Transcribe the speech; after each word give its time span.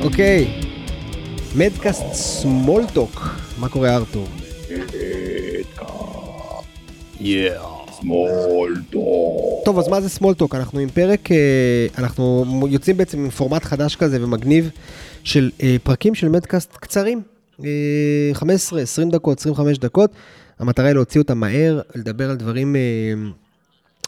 אוקיי, 0.00 0.62
מדקאסט 1.56 2.12
סמולטוק, 2.12 3.28
מה 3.58 3.68
קורה 3.68 3.94
ארתור? 3.94 4.26
טוב, 9.64 9.78
אז 9.78 9.88
מה 9.88 10.00
זה 10.00 10.08
סמולטוק? 10.08 10.54
אנחנו 10.54 10.78
עם 10.78 10.88
פרק, 10.88 11.32
אה, 11.32 11.86
אנחנו 11.98 12.44
יוצאים 12.70 12.96
בעצם 12.96 13.18
עם 13.18 13.30
פורמט 13.30 13.64
חדש 13.64 13.96
כזה 13.96 14.24
ומגניב 14.24 14.70
של 15.24 15.50
אה, 15.62 15.76
פרקים 15.82 16.14
של 16.14 16.28
מדקאסט 16.28 16.76
קצרים. 16.76 17.35
אה, 17.64 18.30
15, 18.32 18.80
20 18.80 19.10
דקות, 19.10 19.38
25 19.38 19.78
דקות. 19.78 20.10
המטרה 20.58 20.86
היא 20.86 20.94
להוציא 20.94 21.20
אותם 21.20 21.38
מהר, 21.38 21.80
לדבר 21.94 22.30
על 22.30 22.36
דברים 22.36 22.76
אה, 22.76 22.80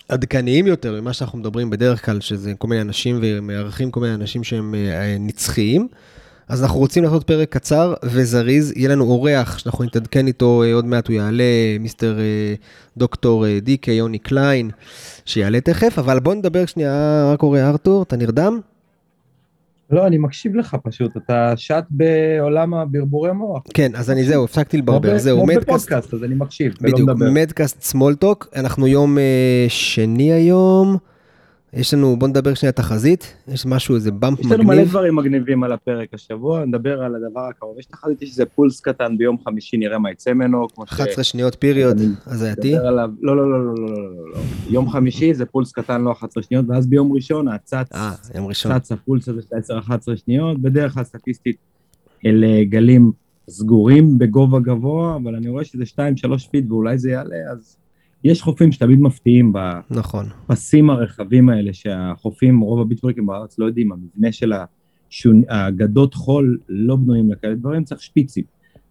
עדכניים 0.09 0.67
יותר 0.67 1.01
ממה 1.01 1.13
שאנחנו 1.13 1.39
מדברים 1.39 1.71
בדרך 1.71 2.05
כלל, 2.05 2.21
שזה 2.21 2.53
כל 2.59 2.69
מיני 2.69 2.81
אנשים 2.81 3.19
ומארחים 3.23 3.91
כל 3.91 4.01
מיני 4.01 4.15
אנשים 4.15 4.45
שהם 4.45 4.75
אה, 4.75 5.17
נצחיים. 5.21 5.89
אז 6.49 6.63
אנחנו 6.63 6.79
רוצים 6.79 7.05
לעשות 7.05 7.25
פרק 7.25 7.49
קצר 7.49 7.95
וזריז, 8.03 8.73
יהיה 8.77 8.89
לנו 8.89 9.05
אורח 9.05 9.59
שאנחנו 9.59 9.85
נתעדכן 9.85 10.27
איתו 10.27 10.63
אה, 10.63 10.75
עוד 10.75 10.85
מעט, 10.85 11.09
הוא 11.09 11.17
יעלה, 11.17 11.45
מיסטר 11.81 12.19
אה, 12.19 12.55
דוקטור 12.97 13.47
אה, 13.47 13.59
דיקה 13.63 13.93
יוני 13.93 14.19
קליין, 14.19 14.71
שיעלה 15.25 15.61
תכף, 15.61 15.99
אבל 15.99 16.21
בוא 16.21 16.35
נדבר 16.35 16.67
שנייה, 16.67 17.27
מה 17.31 17.37
קורה 17.37 17.69
ארתור, 17.69 18.03
אתה 18.03 18.17
נרדם? 18.17 18.61
לא, 19.91 20.07
אני 20.07 20.19
מקשיב 20.19 20.57
לך 20.57 20.77
פשוט, 20.83 21.17
אתה 21.17 21.53
שט 21.57 21.85
בעולם 21.91 22.75
הברבורי 22.75 23.33
מוח. 23.33 23.63
כן, 23.75 23.91
אז 23.95 24.11
אני 24.11 24.25
זהו, 24.25 24.45
הפסקתי 24.45 24.77
לברבר, 24.77 25.11
כמו 25.11 25.19
זהו, 25.19 25.37
כמו 25.37 25.47
מדקאסט, 25.47 25.69
בפודקאסט, 25.69 26.15
אז 26.15 26.25
אני 26.25 26.35
מקשיב 26.35 26.75
ולא 26.81 26.93
בדיוק, 26.93 27.09
מדבר. 27.11 27.31
מדקאסט 27.31 27.83
סמולטוק, 27.83 28.49
אנחנו 28.57 28.87
יום 28.87 29.19
אה, 29.19 29.67
שני 29.69 30.33
היום, 30.33 30.97
יש 31.73 31.95
לנו, 31.95 32.17
בוא 32.17 32.29
נדבר 32.29 32.55
שנייה 32.55 32.73
תחזית, 32.73 33.35
יש 33.49 33.67
משהו, 33.67 33.95
איזה 33.95 34.11
bump 34.11 34.39
מגניב. 34.39 34.53
יש 34.53 34.59
לנו 34.59 34.69
מגניב. 34.69 34.81
מלא 34.81 34.91
דברים 34.91 35.17
מגניבים 35.17 35.65
על 35.65 35.73
הפרק 35.73 36.15
השבוע, 36.15 36.65
נדבר 36.65 37.03
על 37.03 37.15
הדבר 37.15 37.41
הקרוב. 37.41 37.79
יש 37.79 37.87
תחזית, 37.87 38.23
יש 38.23 38.31
איזה 38.31 38.47
pulse 38.47 38.81
קטן 38.81 39.19
ביום 39.19 39.37
חמישי, 39.45 39.77
נראה 39.77 39.99
מה 39.99 40.11
יצא 40.11 40.33
ממנו. 40.33 40.67
11 40.85 41.25
ש... 41.25 41.31
שניות 41.31 41.57
period, 41.59 42.01
הזייתי. 42.27 42.77
עליו... 42.77 43.11
לא, 43.21 43.37
לא, 43.37 43.51
לא, 43.51 43.65
לא, 43.65 43.75
לא, 43.75 43.87
לא, 43.87 44.17
לא, 44.17 44.31
לא. 44.31 44.39
יום 44.71 44.91
חמישי 44.91 45.35
זה 45.35 45.47
pulse 45.47 45.73
קטן, 45.73 46.03
לא 46.03 46.13
11 46.13 46.43
שניות, 46.43 46.65
ואז 46.69 46.87
ביום 46.87 47.13
ראשון 47.13 47.49
הציץ, 47.49 47.93
אה, 47.95 48.13
יום 48.35 48.47
ראשון. 48.47 48.73
הציץ 48.73 48.93
ה 48.93 48.99
pulse 48.99 49.29
הזה 49.29 49.41
של 49.43 49.75
10-11 50.13 50.17
שניות, 50.17 50.59
בדרך 50.59 50.95
כלל 50.95 51.05
סטטיסטית 51.05 51.57
אלה 52.27 52.65
גלים 52.65 53.13
סגורים 53.51 54.19
בגובה 54.19 54.61
גבוה, 54.61 55.17
אבל 55.17 55.35
אני 55.35 55.49
רואה 55.49 55.65
שזה 55.65 55.85
2-3 55.85 56.51
feet 56.51 56.65
ואולי 56.69 56.99
זה 56.99 57.11
יעלה, 57.11 57.37
אז... 57.53 57.77
יש 58.25 58.43
חופים 58.43 58.73
שתמיד 58.73 59.01
מפתיעים. 59.01 59.53
נכון. 59.91 60.27
הפסים 60.45 60.91
הרחבים 60.91 61.49
האלה 61.49 61.73
שהחופים, 61.73 62.61
רוב 62.61 62.81
הביטבורקים 62.81 63.27
בארץ 63.27 63.59
לא 63.59 63.67
יודעים, 63.67 63.93
המבנה 63.93 64.33
של 64.33 64.53
השונ... 64.53 65.43
הגדות 65.49 66.15
חול 66.15 66.59
לא 66.69 66.97
בנויים 66.97 67.33
לכאלה 67.33 67.55
דברים, 67.55 67.85
צריך 67.85 68.03
שפיצים. 68.03 68.45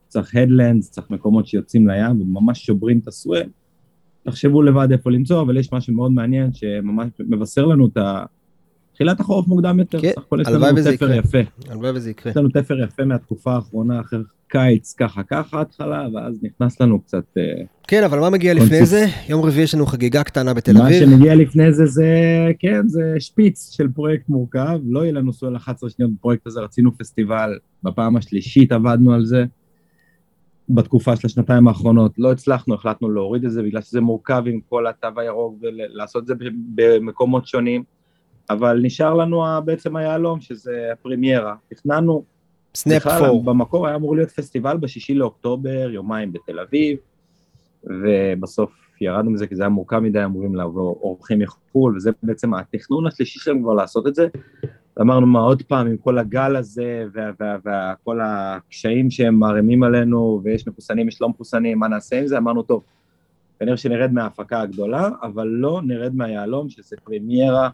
צריך 0.08 0.36
הדלנדס, 0.36 0.92
צריך 0.92 1.10
מקומות 1.10 1.48
שיוצאים 1.48 1.88
לים 1.88 2.22
וממש 2.22 2.66
שוברים 2.66 3.00
את 3.00 3.08
הסואל. 3.08 3.50
תחשבו 4.24 4.62
לבד 4.62 4.92
איפה 4.92 5.12
למצוא, 5.12 5.42
אבל 5.42 5.58
יש 5.58 5.74
משהו 5.74 5.94
מאוד 5.94 6.12
מעניין 6.12 6.54
שממש 6.54 7.10
מבשר 7.20 7.66
לנו 7.66 7.88
את 7.88 7.98
ה... 7.98 8.26
תחילת 8.98 9.20
החורף 9.20 9.48
מוקדם 9.48 9.80
יותר, 9.80 10.02
כן, 10.02 10.12
סך 10.16 10.22
הכל 10.22 10.40
יש 10.42 10.48
לנו 10.48 10.66
תפר. 10.96 11.14
יפה. 11.14 11.38
הלוואי 11.70 11.92
וזה 11.96 12.10
יקרה. 12.10 12.32
יש 12.32 12.38
לנו 12.38 12.50
תפר 12.50 12.80
יפה 12.84 13.06
מהתקופה 13.06 13.54
האחרונה, 13.54 14.00
אחרי 14.00 14.20
קיץ 14.48 14.94
ככה 14.94 15.24
ככה 15.24 15.62
התחלה, 15.62 16.08
ואז 16.14 16.40
נכנס 16.44 16.82
לנו 16.82 17.00
קצת... 17.00 17.24
אה, 17.38 17.44
כן, 17.88 18.04
אבל 18.04 18.20
מה 18.20 18.30
מגיע 18.30 18.54
לפני. 18.54 18.86
זה? 18.86 19.06
יום 19.30 19.46
רביעי 19.46 19.64
יש 19.64 19.76
לנו 19.76 19.86
חגיגה 19.86 20.24
קטנה 20.24 20.54
בתל 20.54 20.74
מה 20.74 20.88
אביב. 20.88 21.00
שמגיע 21.00 21.36
לפני 21.36 21.74
זה 21.74 21.86
זה, 21.86 22.12
כן, 22.60 22.88
זה 22.88 23.16
שפיץ 23.20 23.72
של 23.72 23.88
פרויקט 23.88 24.30
מורכב, 24.30 24.80
לא 24.86 25.00
יהיה 25.04 25.12
לנו 25.12 25.34
סול 25.34 25.56
11 25.56 25.90
שניות 25.90 26.12
בפרויקט 26.14 26.48
הזה, 26.48 26.62
רצינו 26.62 26.98
פסטיבל, 26.98 27.58
בפעם 27.84 28.18
השלישית 28.18 28.72
עבדנו 28.72 29.14
על 29.14 29.26
זה, 29.26 29.46
בתקופה 30.70 31.16
של 31.16 31.28
השנתיים 31.28 31.68
האחרונות, 31.68 32.12
לא 32.18 32.32
הצלחנו, 32.32 32.76
החלטנו 32.76 33.12
להוריד 33.12 33.46
את 33.46 33.52
זה 33.52 33.64
בגלל 33.64 33.82
שזה 33.82 34.02
מורכב 34.02 34.44
עם 34.46 34.60
כל 34.70 34.88
התו 34.88 35.08
הירוק 35.18 35.60
ולעשות 35.62 36.22
את 36.24 36.28
זה 36.28 36.34
במקומות 36.76 37.48
שונים, 37.48 37.84
אבל 38.50 38.80
נשאר 38.84 39.14
לנו 39.14 39.44
בעצם 39.66 39.96
היהלום, 39.96 40.42
שזה 40.42 40.90
הפרמיירה. 40.94 41.56
תכננו, 41.70 42.24
סנאפ 42.76 43.08
פור. 43.08 43.44
במקור 43.44 43.88
היה 43.88 43.96
אמור 43.96 44.16
להיות 44.16 44.32
פסטיבל 44.32 44.78
בשישי 44.78 45.14
לאוקטובר, 45.14 45.90
יומיים 45.92 46.34
בתל 46.34 46.60
אביב, 46.60 46.98
ובסוף 47.84 48.72
ירדנו 49.02 49.32
מזה 49.32 49.48
כי 49.48 49.56
זה 49.56 49.64
היה 49.64 49.70
מורכב 49.70 50.00
מדי, 50.00 50.26
אמורים 50.26 50.56
לעבור 50.56 51.00
אורחים 51.02 51.40
מחו"ל, 51.40 51.96
וזה 51.98 52.12
בעצם 52.24 52.54
התכנון 52.54 53.08
השלישי 53.08 53.40
שלנו 53.40 53.64
כבר 53.64 53.74
לעשות 53.74 54.08
את 54.08 54.16
זה. 54.16 54.28
ואמרנו 54.98 55.28
מה 55.28 55.40
עוד 55.40 55.62
פעם, 55.62 55.88
עם 55.88 55.98
כל 55.98 56.18
הגל 56.18 56.56
הזה, 56.56 57.06
וכל 57.14 58.20
הקשיים 58.24 59.12
שהם 59.12 59.36
מערימים 59.36 59.84
עלינו, 59.84 60.42
ויש 60.44 60.68
מחוסנים, 60.68 61.08
יש 61.08 61.22
לא 61.22 61.30
מחוסנים, 61.30 61.80
מה 61.80 61.88
נעשה 61.88 62.20
עם 62.20 62.28
זה? 62.28 62.38
אמרנו, 62.38 62.64
טוב, 62.64 62.84
כנראה 63.60 63.78
שנרד 63.78 64.12
מההפקה 64.14 64.62
הגדולה, 64.62 65.10
אבל 65.24 65.48
לא 65.48 65.82
נרד 65.84 66.16
מהיהלום, 66.16 66.70
שזה 66.70 66.96
פרמיירה 67.04 67.70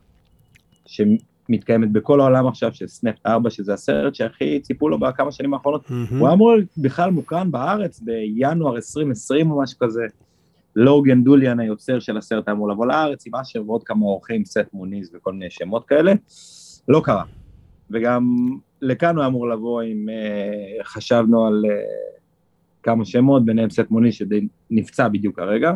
שמתקיימת 0.86 1.92
בכל 1.92 2.20
העולם 2.20 2.48
עכשיו, 2.48 2.74
של 2.74 2.88
Snapt 2.88 3.16
4, 3.26 3.50
שזה 3.50 3.74
הסרט 3.74 4.16
שהכי 4.16 4.60
ציפו 4.60 4.90
לו 4.90 5.00
בכמה 5.00 5.32
שנים 5.32 5.54
האחרונות. 5.54 5.90
מהמם. 5.90 6.20
הוא 6.20 6.28
היה 6.28 6.34
אמור 6.34 6.54
בכלל 6.78 7.12
מוקרן 7.12 7.52
בארץ 7.52 8.00
בינואר 8.00 8.76
2020 8.76 9.52
או 9.52 9.62
משהו 9.62 9.80
כזה. 9.80 10.02
לוגן 10.76 11.24
דוליאן 11.24 11.60
היוצר 11.60 12.00
של 12.00 12.18
הסרט 12.18 12.48
היה 12.48 12.56
אמור 12.56 12.70
לבוא 12.70 12.86
לארץ 12.86 13.28
עם 13.28 13.36
אשר 13.36 13.64
ועוד 13.66 13.84
כמה 13.84 14.06
אורחים, 14.06 14.46
סט 14.46 14.74
מוניז 14.74 15.12
וכל 15.14 15.34
מיני 15.34 15.50
שמות 15.50 15.86
כאלה. 15.86 16.14
לא 16.88 17.02
קרה. 17.04 17.24
וגם 17.90 18.50
לכאן 18.82 19.16
הוא 19.16 19.22
היה 19.22 19.28
אמור 19.28 19.50
לבוא 19.50 19.82
עם, 19.82 20.10
אה, 20.10 20.84
חשבנו 20.84 21.48
על 21.48 21.66
אה, 21.70 21.72
כמה 22.84 23.06
שמות, 23.06 23.46
ביניהם 23.46 23.70
סט 23.70 23.90
מוניז 23.90 24.14
שדי 24.14 24.48
נפצע 24.70 25.08
בדיוק 25.08 25.40
הרגע. 25.40 25.74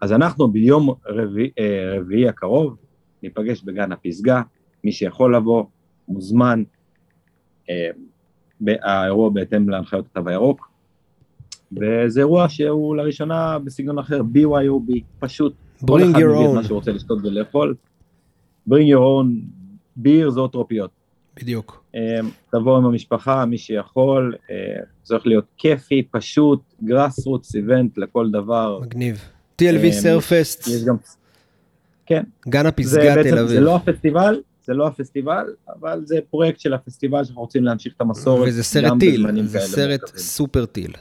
אז 0.00 0.12
אנחנו 0.12 0.48
ביום 0.48 0.94
רביעי, 1.06 1.50
אה, 1.58 1.98
רביעי 1.98 2.28
הקרוב 2.28 2.76
ניפגש 3.24 3.62
בגן 3.62 3.92
הפסגה, 3.92 4.42
מי 4.84 4.92
שיכול 4.92 5.36
לבוא, 5.36 5.64
מוזמן. 6.08 6.62
אה, 7.70 7.90
האירוע 8.82 9.30
בהתאם 9.30 9.68
להנחיות 9.68 10.06
התו 10.10 10.28
הירוק, 10.28 10.68
וזה 11.72 12.20
אירוע 12.20 12.48
שהוא 12.48 12.96
לראשונה 12.96 13.58
בסגנון 13.58 13.98
אחר, 13.98 14.20
BYOB, 14.20 15.00
פשוט 15.18 15.54
כל 15.86 16.00
Bring 16.00 16.10
אחד 16.10 16.18
מביא 16.18 16.48
את 16.48 16.54
מה. 16.54 16.64
שהוא 16.64 16.76
רוצה 16.76 16.92
לשתות 16.92 17.18
ולאכול. 17.22 17.74
bring 18.68 18.72
your 18.72 19.00
own, 19.00 19.26
ביר 19.96 20.30
זה 20.30 20.40
אוטרופיות. 20.40 20.90
בדיוק. 21.36 21.84
אה, 21.94 22.00
תבוא 22.52 22.76
עם 22.76 22.84
המשפחה, 22.84 23.44
מי 23.44 23.58
שיכול, 23.58 24.34
אה, 24.50 24.56
הולך 25.08 25.26
להיות 25.26 25.44
כיפי, 25.56 26.02
פשוט, 26.10 26.60
grassroots 26.84 27.54
event 27.54 27.98
לכל 27.98 28.30
דבר. 28.30 28.80
מגניב. 28.82 29.24
TLV 29.62 29.84
אה, 29.84 29.92
Surf 29.92 30.26
Fest, 30.26 30.68
יש 30.68 30.84
גם, 30.84 30.96
כן, 32.06 32.22
גן 32.48 32.66
הפסגה 32.66 33.22
תל 33.22 33.38
אביב. 33.38 33.46
זה 33.46 33.60
לא 33.60 33.76
הפסטיבל, 33.76 34.40
זה 34.64 34.74
לא 34.74 34.86
הפסטיבל, 34.86 35.44
אבל 35.80 36.02
זה 36.04 36.18
פרויקט 36.30 36.60
של 36.60 36.74
הפסטיבל 36.74 37.24
שאנחנו 37.24 37.42
רוצים 37.42 37.64
להמשיך 37.64 37.92
את 37.96 38.00
המסורת. 38.00 38.48
וזה 38.48 38.62
סרט 38.62 38.92
טיל, 39.00 39.42
זה 39.44 39.60
סרט. 39.60 40.16
סופר 40.16 40.66
טיל. 40.66 40.92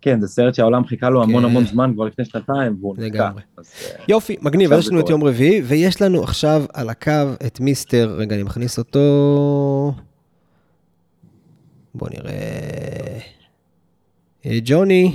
כן, 0.00 0.20
זה 0.20 0.28
סרט 0.28 0.54
שהעולם 0.54 0.84
חיכה 0.84 1.10
לו 1.10 1.22
המון 1.22 1.42
כן. 1.42 1.48
המון 1.48 1.66
זמן, 1.66 1.92
כבר 1.94 2.04
לפני 2.04 2.24
שנתיים, 2.24 2.76
והוא 2.80 2.96
נתקע. 2.98 3.30
אז, 3.56 3.64
אה, 3.84 4.04
יופי, 4.08 4.36
מגניב, 4.40 4.72
אז 4.72 4.78
יש 4.78 4.88
לנו 4.88 5.00
את. 5.00 5.08
יום 5.08 5.24
רביעי, 5.24 5.62
ויש 5.64 6.02
לנו 6.02 6.22
עכשיו 6.22 6.64
על 6.72 6.88
הקו 6.88 7.12
את 7.46 7.60
mister, 7.60 8.14
רגע, 8.18 8.34
אני 8.34 8.42
מכניס 8.42 8.78
אותו... 8.78 9.94
בוא 11.94 12.08
נראה... 12.10 12.32
אה, 14.46 14.58
ג'וני. 14.64 15.14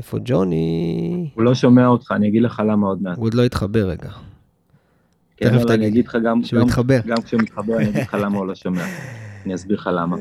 איפה 0.00 0.18
ג'וני? 0.24 1.30
הוא 1.34 1.44
לא 1.44 1.54
שומע 1.54 1.86
אותך, 1.86 2.12
אני 2.12 2.28
אגיד 2.28 2.42
לך 2.42 2.62
למה 2.66 2.86
עוד 2.86 3.02
מעט. 3.02 3.16
הוא 3.16 3.24
עוד 3.24 3.34
לא 3.34 3.44
התחבר 3.44 3.88
רגע. 3.88 4.08
כן, 5.36 5.54
אבל. 5.54 5.72
אני 5.72 5.88
אגיד 5.88 6.06
לך 6.06 6.16
גם, 6.24 6.44
שהוא 6.44 6.62
יתחבר. 6.62 7.00
גם 7.06 7.22
כשהוא 7.22 7.40
מתחבר, 7.42 7.76
אני 7.76 7.88
אגיד 7.88 8.02
לך 8.02 8.14
למה 8.20 8.38
הוא 8.38 8.46
לא 8.46 8.54
שומע. 8.54 8.84
אני 9.46 9.54
אסביר 9.54 9.76
לך 9.76 9.90
למה. 9.92 10.16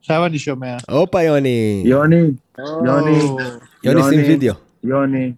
עכשיו 0.00 0.26
אני 0.26 0.38
שומע. 0.38 0.76
הופה 0.90 1.22
יוני. 1.22 1.82
יוני, 1.86 2.16
יוני, 2.58 3.18
יוני 3.84 4.02
שים 4.02 4.20
וידאו. 4.20 4.54
יוני, 4.84 5.32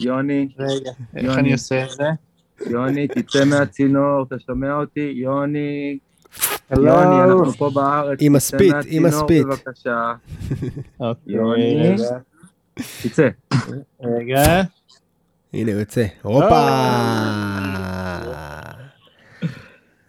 יוני, 0.00 0.48
רגע, 0.58 0.90
איך. 1.16 1.38
אני 1.38 1.52
עושה 1.52 1.84
את 1.84 1.90
זה? 1.90 2.04
יוני, 2.70 3.08
תצא 3.08 3.44
מהצינור, 3.44 4.24
אתה 4.28 4.36
שומע 4.46 4.74
אותי? 4.74 5.12
יוני. 5.16 5.98
יוני, 6.70 7.22
אנחנו 7.22 7.52
פה 7.52 7.70
בארץ, 7.74 8.18
עם 8.20 8.36
הספיט, 8.36 8.74
עם 8.86 9.04
הספיט. 9.04 9.46
בבקשה. 9.46 10.12
אוקיי, 11.00 11.34
יוני. 11.34 11.96
תצא. 12.74 13.28
רגע. 14.02 14.62
הנה 15.52 15.72
הוא 15.72 15.80
יוצא. 15.80 16.06
הופה. 16.22 16.68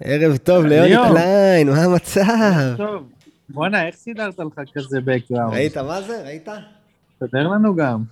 ערב 0.04 0.38
טוב 0.38 0.65
ליוני. 0.65 1.10
קליין, 1.10 1.69
מה 1.69 1.83
המצב? 1.83 2.74
טוב, 2.77 3.10
בואנה, 3.50 3.88
איך 3.88 3.95
סידרת 3.95 4.39
לך 4.39 4.62
כזה 4.74 5.01
background? 5.01 5.54
ראית 5.54 5.77
מה 5.77 6.01
זה? 6.01 6.24
ראית? 6.24 6.48
תסדר 7.19 7.48
לנו 7.48 7.75
גם. 7.75 8.04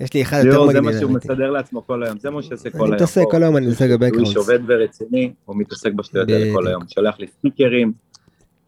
יש 0.00 0.14
לי 0.14 0.22
אחד 0.22 0.36
יותר 0.36 0.50
ליאור, 0.50 0.72
זה 0.72 0.80
מגניב. 0.80 0.94
מה 0.94 1.00
שהוא. 1.00 1.10
מסדר 1.10 1.50
לעצמו 1.50 1.86
כל 1.86 2.02
היום, 2.02 2.18
זה 2.18 2.30
מה 2.30 2.42
שהוא 2.42 2.54
עושה 2.54 2.70
כל 2.70 2.78
אני 2.78 2.84
היום. 2.86 2.94
מתעסק 2.94 3.22
כל 3.30 3.42
היום, 3.42 3.56
אני 3.56 3.66
מתעסק 3.66 3.84
הוא 3.90 3.96
בבקראונד. 3.96 4.26
איש 4.26 4.36
עובד 4.36 4.58
ורציני, 4.68 5.32
הוא 5.44 5.56
מתעסק 5.56 5.92
בשטויות 5.92 6.28
האלה 6.28 6.54
כל. 6.54 6.66
היום. 6.66 6.82
שולח 6.88 7.20
לי 7.20 7.26
סטיקרים, 7.26 7.92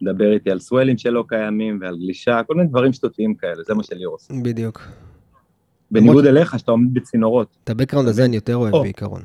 מדבר 0.01 0.33
איתי 0.33 0.51
על 0.51 0.59
סוולים 0.59 0.97
שלא 0.97 1.23
קיימים 1.27 1.79
ועל 1.81 1.97
גלישה, 1.97 2.41
כל 2.47 2.55
מיני 2.55 2.69
דברים 2.69 2.93
שטותיים 2.93 3.35
כאלה, 3.35 3.63
זה 3.67 3.73
מה 3.73 3.83
שליאור 3.83 4.13
עושה. 4.13 4.33
בדיוק. 4.43 4.81
בניגוד 5.91 6.25
אליך, 6.25 6.59
שאתה 6.59 6.71
עומד 6.71 6.93
בצינורות. 6.93 7.57
את 7.63 7.69
הבקראונד 7.69 8.09
הזה 8.09 8.25
אני 8.25 8.35
יותר 8.35 8.55
אוהב 8.55 8.73
או. 8.73 8.81
בעיקרון. 8.81 9.21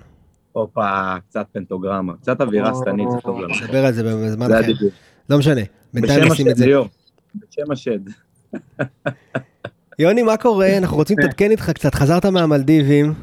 הופה, 0.52 1.14
קצת 1.28 1.46
פנטוגרמה, 1.52 2.16
קצת 2.16 2.40
אווירה 2.40 2.70
או. 2.70 2.80
שטנית, 2.80 3.10
זה 3.10 3.16
טוב 3.22 3.40
לנו. 3.40 3.54
נדבר 3.64 3.84
על 3.84 3.92
זה 3.92 4.02
בזמן 4.02 4.52
אחר. 4.52 4.72
לא 5.30 5.38
משנה, 5.38 5.60
בינתיים 5.94 6.24
נשים 6.32 6.48
את 6.48 6.56
זה. 6.56 6.66
בשם 7.34 7.72
השד. 7.72 7.98
יוני, 9.98 10.22
מה 10.22 10.36
קורה? 10.36 10.78
אנחנו 10.78 10.96
רוצים 10.96 11.18
להתעדכן 11.18 11.50
איתך 11.50 11.70
קצת, 11.70 11.94
חזרת 11.94 12.26
מהמלדיבים. 12.26 13.14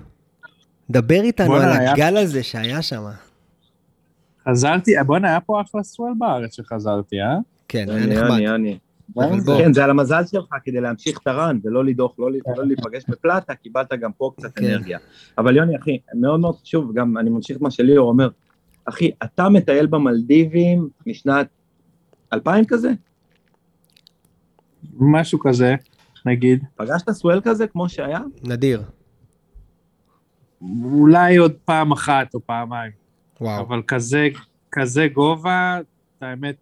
דבר 0.89 1.21
איתנו 1.21 1.55
על 1.55 1.71
הגל 1.71 2.17
הזה 2.17 2.43
שהיה 2.43 2.81
שם. 2.81 3.03
חזרתי, 4.49 4.91
בואנה, 5.05 5.27
היה 5.27 5.39
פה 5.39 5.61
אחלה 5.61 5.83
סוול 5.83 6.13
בארץ 6.17 6.55
שחזרתי, 6.55 7.21
אה? 7.21 7.37
כן, 7.67 7.89
היה 7.89 8.01
יוני, 8.01 8.15
נחמד. 8.15 8.77
בוא, 9.13 9.23
כן, 9.57 9.73
זה 9.73 9.83
על 9.83 9.89
המזל 9.89 10.25
שלך 10.25 10.55
כדי 10.63 10.81
להמשיך 10.81 11.19
את 11.21 11.27
הרן 11.27 11.59
ולא 11.63 11.85
לדוח, 11.85 12.19
לא 12.19 12.29
לא 12.57 12.65
להיפגש 12.65 13.03
בפלטה, 13.09 13.55
קיבלת 13.55 13.93
גם 13.93 14.11
פה 14.11 14.31
קצת 14.37 14.55
כן. 14.55 14.65
אנרגיה. 14.65 14.99
אבל 15.37 15.57
יוני, 15.57 15.77
אחי, 15.77 15.99
מאוד 16.13 16.39
מאוד 16.39 16.55
חשוב, 16.55 16.93
גם 16.93 17.17
אני 17.17 17.29
ממשיך 17.29 17.57
את 17.57 17.61
מה 17.61 17.71
שליאור 17.71 18.09
אומר, 18.09 18.29
אחי, 18.85 19.11
אתה 19.23 19.49
מטייל 19.49 19.85
במלדיבים 19.85 20.89
משנת 21.07 21.47
2000 22.33 22.65
כזה? 22.65 22.91
משהו 24.99 25.39
כזה, 25.39 25.75
נגיד. 26.25 26.63
פגשת 26.75 27.11
swell 27.11 27.41
כזה 27.43 27.67
כמו 27.67 27.89
שהיה? 27.89 28.19
נדיר. 28.43 28.83
אולי 30.83 31.37
עוד 31.37 31.53
פעם 31.65 31.91
אחת 31.91 32.33
או 32.33 32.45
פעמיים. 32.45 32.91
וואו. 33.41 33.61
אבל 33.61 33.81
כזה, 33.87 34.27
כזה 34.71 35.07
גובה, 35.13 35.79
את 36.17 36.23
האמת, 36.23 36.55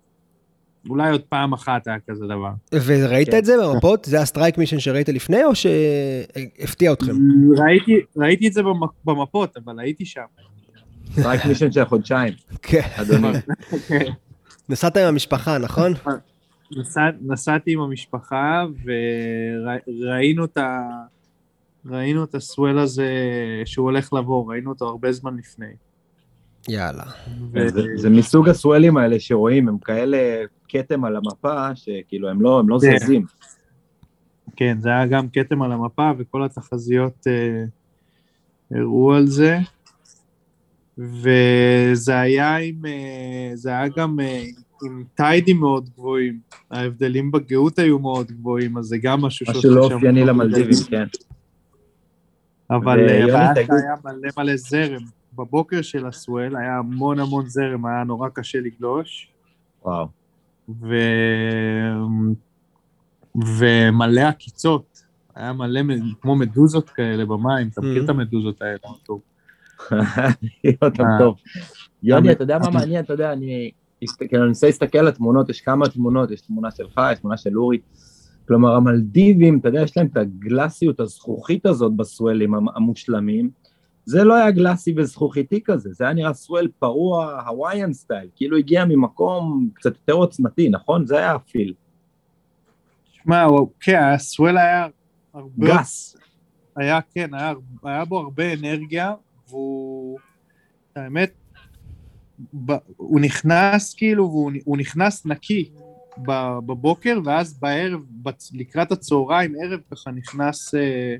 אולי 0.90 1.12
עוד 1.12 1.22
פעם 1.22 1.54
אחת 1.54 1.88
היה 1.88 1.98
כזה 2.10 2.26
דבר. 2.26 2.50
וראית 2.86 3.30
כן. 3.32 3.38
את 3.38 3.46
זה 3.46 3.54
במפות? 3.64 4.06
זה 4.06 4.22
ה 4.22 4.27
strike 4.27 4.58
mission 4.58 4.80
שראית 4.80 5.10
לפני, 5.10 5.44
או 5.44 5.52
שהפתיע 5.56 6.94
אתכם? 6.94 7.12
ראיתי, 7.58 8.00
ראיתי 8.18 8.48
את 8.48 8.54
זה 8.54 8.64
במ- 8.64 8.80
במפות, 9.06 9.58
אבל 9.58 9.80
הייתי 9.80 10.06
שם. 10.06 10.22
רק 11.24 11.46
מישן 11.46 11.72
של 11.72 11.86
חודשיים, 11.86 12.34
כן. 12.62 12.82
אדוני. 12.96 13.28
נסעת 14.70 14.98
עם 14.98 15.04
המשפחה, 15.08 15.58
נכון? 15.58 15.94
נסע, 16.78 17.02
נסעתי 17.22 17.74
עם 17.74 17.80
המשפחה 17.80 18.66
וראינו 19.88 20.46
את 20.46 20.58
ה... 20.58 20.80
ראינו 21.86 22.24
את 22.24 22.36
הסוול 22.36 22.80
הזה 22.80 23.08
שהוא 23.66 23.84
הולך 23.84 24.14
לבוא, 24.14 24.52
ראינו 24.52 24.70
אותו 24.72 24.86
הרבה 24.88 25.12
זמן 25.12 25.38
לפני. 25.38 25.66
יאללה. 26.70 27.04
ו- 27.54 27.70
זה- 27.70 27.82
זה 27.96 28.10
מסוג 28.10 28.50
הסואלים 28.50 28.98
האלה 28.98 29.20
שרואים, 29.20 29.68
הם 29.68 29.78
כאלה 29.78 30.18
כתם 30.70 31.06
על 31.06 31.16
המפה, 31.16 31.76
שכאילו 31.76 32.30
הם 32.30 32.42
לא 32.42 32.60
הם 32.60 32.70
לא 32.70 32.78
כן. 32.82 32.98
זזים. 32.98 33.26
כן, 34.56 34.78
זה 34.82 34.90
היה 34.90 35.06
גם 35.06 35.30
כתם 35.34 35.62
על 35.62 35.72
המפה 35.72 36.12
וכל 36.18 36.44
התחזיות 36.44 37.28
אה, 37.28 37.64
הראו 38.80 39.14
על 39.14 39.28
זה. 39.28 39.58
וזה 40.98 42.20
היה 42.20 42.58
עם, 42.58 42.86
אה, 42.86 43.52
זה 43.54 43.70
היה 43.70 43.88
גם 43.98 44.20
אה, 44.20 44.44
עם 44.86 45.04
טיידים 45.16 45.58
מאוד 45.60 45.90
גבוהים. 45.90 46.40
ההבדלים 46.72 47.32
בגאות 47.32 47.80
היו 47.80 48.00
מאוד 48.00 48.32
גבוהים, 48.32 48.78
אז 48.78 48.86
זה 48.86 48.98
גם 48.98 49.22
משהו 49.22 49.46
משהו 49.50 49.76
לא 49.76 49.84
אופייני. 49.94 50.26
למלדיבים, 50.26 50.78
כן. 50.90 51.06
אבל 52.70 53.00
אה, 53.10 53.24
הבעיה 53.24 53.54
שהיה 53.56 53.96
מלא 54.06 54.30
מלא 54.38 54.56
זרם. 54.56 55.19
בבוקר 55.40 55.82
של 55.82 56.06
הסואל 56.08 56.56
היה 56.56 56.78
המון 56.78 57.20
המון 57.20 57.46
זרם, 57.50 57.86
היה 57.86 58.04
נורא 58.04 58.30
קשה 58.30 58.60
לגלוש. 58.60 59.32
וואו. 59.86 60.08
ו... 60.82 60.96
ומלא 63.36 64.22
עקיצות, 64.22 65.04
היה 65.36 65.54
מלא 65.54 65.82
מ- 65.82 66.14
כמו 66.22 66.36
מדוזות 66.36 66.90
כאלה 66.90 67.26
במים, 67.26 67.68
אתה 67.68 67.82
מכיר 67.82 68.02
Mhm. 68.02 68.06
את 68.06 68.10
המדוזות 68.10 68.62
האלה? 68.62 68.78
טוב. 69.06 69.22
אותם 70.84 71.04
אה. 71.04 71.20
טוב. 71.20 71.36
יוני, 72.04 72.22
אבל- 72.28 72.32
אתה 72.32 72.44
יודע 72.44 72.60
מה 72.60 72.70
מעניין? 72.70 73.04
אתה 73.06 73.14
יודע, 73.14 73.34
אני 73.34 73.72
הסתכל- 74.04 74.36
אני 74.38 74.48
מנסה 74.48 74.68
להסתכל 74.68 74.98
על 74.98 75.08
התמונות, 75.08 75.50
יש 75.50 75.62
כמה 75.62 75.90
תמונות, 75.90 76.32
יש 76.32 76.42
תמונה 76.42 76.72
שלך, 76.72 77.02
יש 77.14 77.20
תמונה 77.20 77.38
של 77.38 77.58
אורי. 77.60 77.78
כלומר, 78.48 78.76
המלדיבים, 78.76 79.60
אתה 79.60 79.70
יודע, 79.70 79.82
יש 79.82 79.98
להם 79.98 80.08
את 80.12 80.18
הגלסיות, 80.18 81.00
הזכוכית 81.00 81.66
הזאת 81.66 81.94
בסואלים 81.96 82.54
המ- 82.54 82.70
המושלמים. 82.76 83.50
זה 84.10 84.24
לא 84.24 84.36
היה 84.36 84.52
גלסי 84.52 84.94
וזכוכיתי 84.98 85.62
כזה, 85.64 85.90
זה 85.94 86.04
היה 86.04 86.14
נראה 86.14 86.34
סואל 86.34 86.68
פרוע, 86.80 87.42
הווaian 87.48 87.94
סטייל, 87.94 88.30
כאילו 88.36 88.58
הגיע 88.58 88.86
ממקום 88.86 89.70
קצת 89.74 89.96
יותר 89.96 90.14
עוצמתי, 90.14 90.70
נכון? 90.70 91.06
זה 91.06 91.18
היה 91.18 91.32
הפיל. 91.32 91.74
שמע, 93.12 93.48
כן, 93.80 94.04
הסוול 94.04 94.58
היה 94.58 94.88
הרבה... 95.34 95.68
גס. 95.68 96.18
היה, 96.76 97.00
כן, 97.14 97.34
היה, 97.34 97.54
היה 97.84 98.06
בו 98.06 98.20
הרבה 98.20 98.54
אנרגיה, 98.54 99.14
והוא... 99.50 100.20
האמת, 100.96 101.32
ב, 102.66 102.72
הוא 102.98 103.20
נכנס 103.20 103.94
כאילו, 103.94 104.24
והוא 104.24 104.52
הוא 104.66 104.78
נכנס 104.78 105.26
נקי 105.26 105.70
בבוקר, 106.66 107.20
ואז 107.26 107.60
בערב, 107.60 108.02
בצ, 108.10 108.52
לקראת 108.54 108.92
הצהריים, 108.92 109.56
ערב 109.64 109.80
ככה 109.92 110.12
נכנס, 110.12 110.76
אה, 110.76 111.16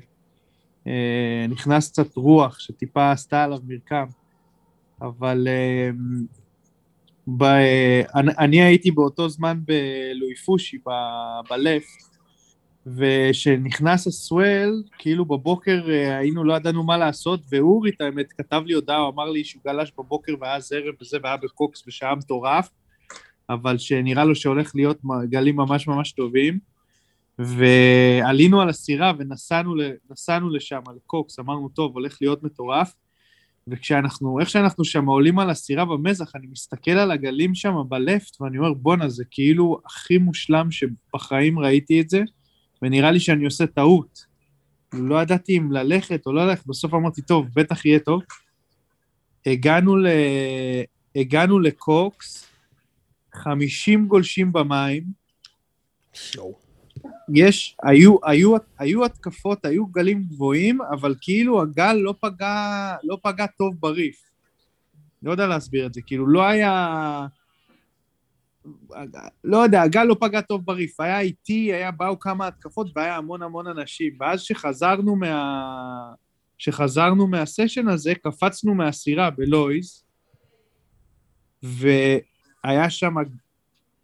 נכנס 1.48 1.90
קצת 1.90 2.16
רוח, 2.16 2.58
שטיפה 2.58 3.10
עשתה 3.10 3.44
עליו 3.44 3.58
מרקם. 3.66 4.06
אבל 5.02 5.48
אה, 5.48 5.90
ב, 7.36 7.42
אני, 8.14 8.32
אני 8.38 8.62
הייתי 8.62 8.90
באותו 8.90 9.28
זמן 9.28 9.58
בלואי 9.64 10.34
פושי, 10.44 10.78
ב- 10.78 11.50
בלפט, 11.50 12.10
ושנכנס 12.86 14.06
הסוול, 14.06 14.82
כאילו 14.98 15.24
בבוקר 15.24 15.90
אה, 15.90 16.18
היינו, 16.18 16.44
לא 16.44 16.54
ידענו 16.54 16.84
מה 16.84 16.96
לעשות, 16.96 17.40
ואורי, 17.52 17.90
את 17.90 18.00
האמת, 18.00 18.32
כתב 18.32 18.62
לי 18.66 18.74
הודעה, 18.74 18.98
הוא 18.98 19.08
אמר 19.08 19.30
לי 19.30 19.44
שהוא 19.44 19.62
גלש 19.66 19.92
בבוקר 19.98 20.34
והיה 20.40 20.60
זרם 20.60 20.94
וזה, 21.00 21.18
והיה 21.22 21.36
בקוקס 21.36 21.84
ושהיה 21.86 22.14
מטורף, 22.14 22.68
אבל 23.50 23.78
שנראה 23.78 24.24
לו 24.24 24.34
שהולך 24.34 24.72
להיות 24.74 25.00
גלים 25.24 25.56
ממש 25.56 25.88
ממש 25.88 26.12
טובים. 26.12 26.58
ועלינו 27.44 28.60
על 28.60 28.68
הסירה 28.68 29.12
ונסענו 29.18 30.50
לשם, 30.50 30.80
לקוקס, 30.96 31.38
אמרנו, 31.38 31.68
טוב, 31.68 31.94
הולך 31.94 32.18
להיות 32.20 32.42
מטורף. 32.42 32.94
וכשאנחנו, 33.68 34.40
איך 34.40 34.50
שאנחנו 34.50 34.84
שם 34.84 35.06
עולים 35.06 35.38
על 35.38 35.50
הסירה 35.50 35.84
במזח, 35.84 36.36
אני 36.36 36.46
מסתכל 36.46 36.90
על 36.90 37.10
הגלים 37.10 37.54
שם 37.54 37.74
בלפט, 37.88 38.40
ואני 38.40 38.58
אומר, 38.58 38.72
בואנה, 38.72 39.08
זה 39.08 39.24
כאילו 39.30 39.80
הכי 39.86 40.18
מושלם 40.18 40.70
שבחיים 40.70 41.58
ראיתי 41.58 42.00
את 42.00 42.10
זה, 42.10 42.22
ונראה 42.82 43.10
לי 43.10 43.20
שאני 43.20 43.44
עושה 43.44 43.66
טעות. 43.66 44.24
לא 44.92 45.22
ידעתי 45.22 45.58
אם 45.58 45.72
ללכת 45.72 46.26
או 46.26 46.32
לא 46.32 46.46
ללכת, 46.46 46.66
בסוף 46.66 46.94
אמרתי, 46.94 47.22
טוב, 47.22 47.46
בטח 47.54 47.84
יהיה 47.84 47.98
טוב. 47.98 48.22
הגענו, 49.46 49.96
ל... 49.96 50.06
הגענו 51.16 51.58
לקוקס, 51.58 52.46
50 53.34 54.06
גולשים 54.08 54.52
במים, 54.52 55.04
יש, 57.34 57.76
היו, 57.82 58.16
היו, 58.24 58.56
היו 58.78 59.04
התקפות, 59.04 59.64
היו 59.64 59.86
גלים 59.86 60.22
גבוהים, 60.22 60.78
אבל 60.82 61.14
כאילו 61.20 61.62
הגל 61.62 61.92
לא 61.92 62.14
פגע, 62.20 62.94
לא 63.02 63.18
פגע 63.22 63.46
טוב 63.46 63.74
בריף. 63.80 64.30
לא 65.22 65.30
יודע 65.30 65.46
להסביר 65.46 65.86
את 65.86 65.94
זה, 65.94 66.00
כאילו 66.06 66.26
לא 66.26 66.42
היה... 66.42 67.26
לא 69.44 69.56
יודע, 69.56 69.82
הגל 69.82 70.04
לא 70.04 70.16
פגע 70.20 70.40
טוב 70.40 70.64
בריף, 70.64 71.00
היה 71.00 71.20
איטי, 71.20 71.72
היה, 71.72 71.90
באו 71.90 72.18
כמה 72.18 72.46
התקפות 72.46 72.86
והיה 72.96 73.16
המון 73.16 73.42
המון 73.42 73.66
אנשים. 73.66 74.12
ואז 74.20 74.40
שחזרנו 74.40 75.16
מה... 75.16 76.12
שחזרנו 76.58 77.26
מהסשן 77.26 77.88
הזה, 77.88 78.14
קפצנו 78.14 78.74
מהסירה 78.74 79.30
בלויז, 79.30 80.04
והיה 81.62 82.90
שם 82.90 83.14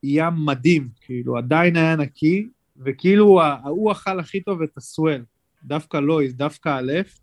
ים 0.03 0.35
מדהים, 0.45 0.89
כאילו 1.01 1.39
עדיין 1.39 1.77
היה 1.77 1.97
נקי, 1.97 2.49
וכאילו 2.85 3.43
ההוא 3.43 3.93
אכל 3.93 4.21
הכי 4.21 4.41
טוב 4.41 4.63
את 4.63 4.77
הסוול, 4.77 5.25
דווקא 5.65 5.97
לויז, 5.97 6.35
דווקא 6.35 6.69
הלפט, 6.69 7.21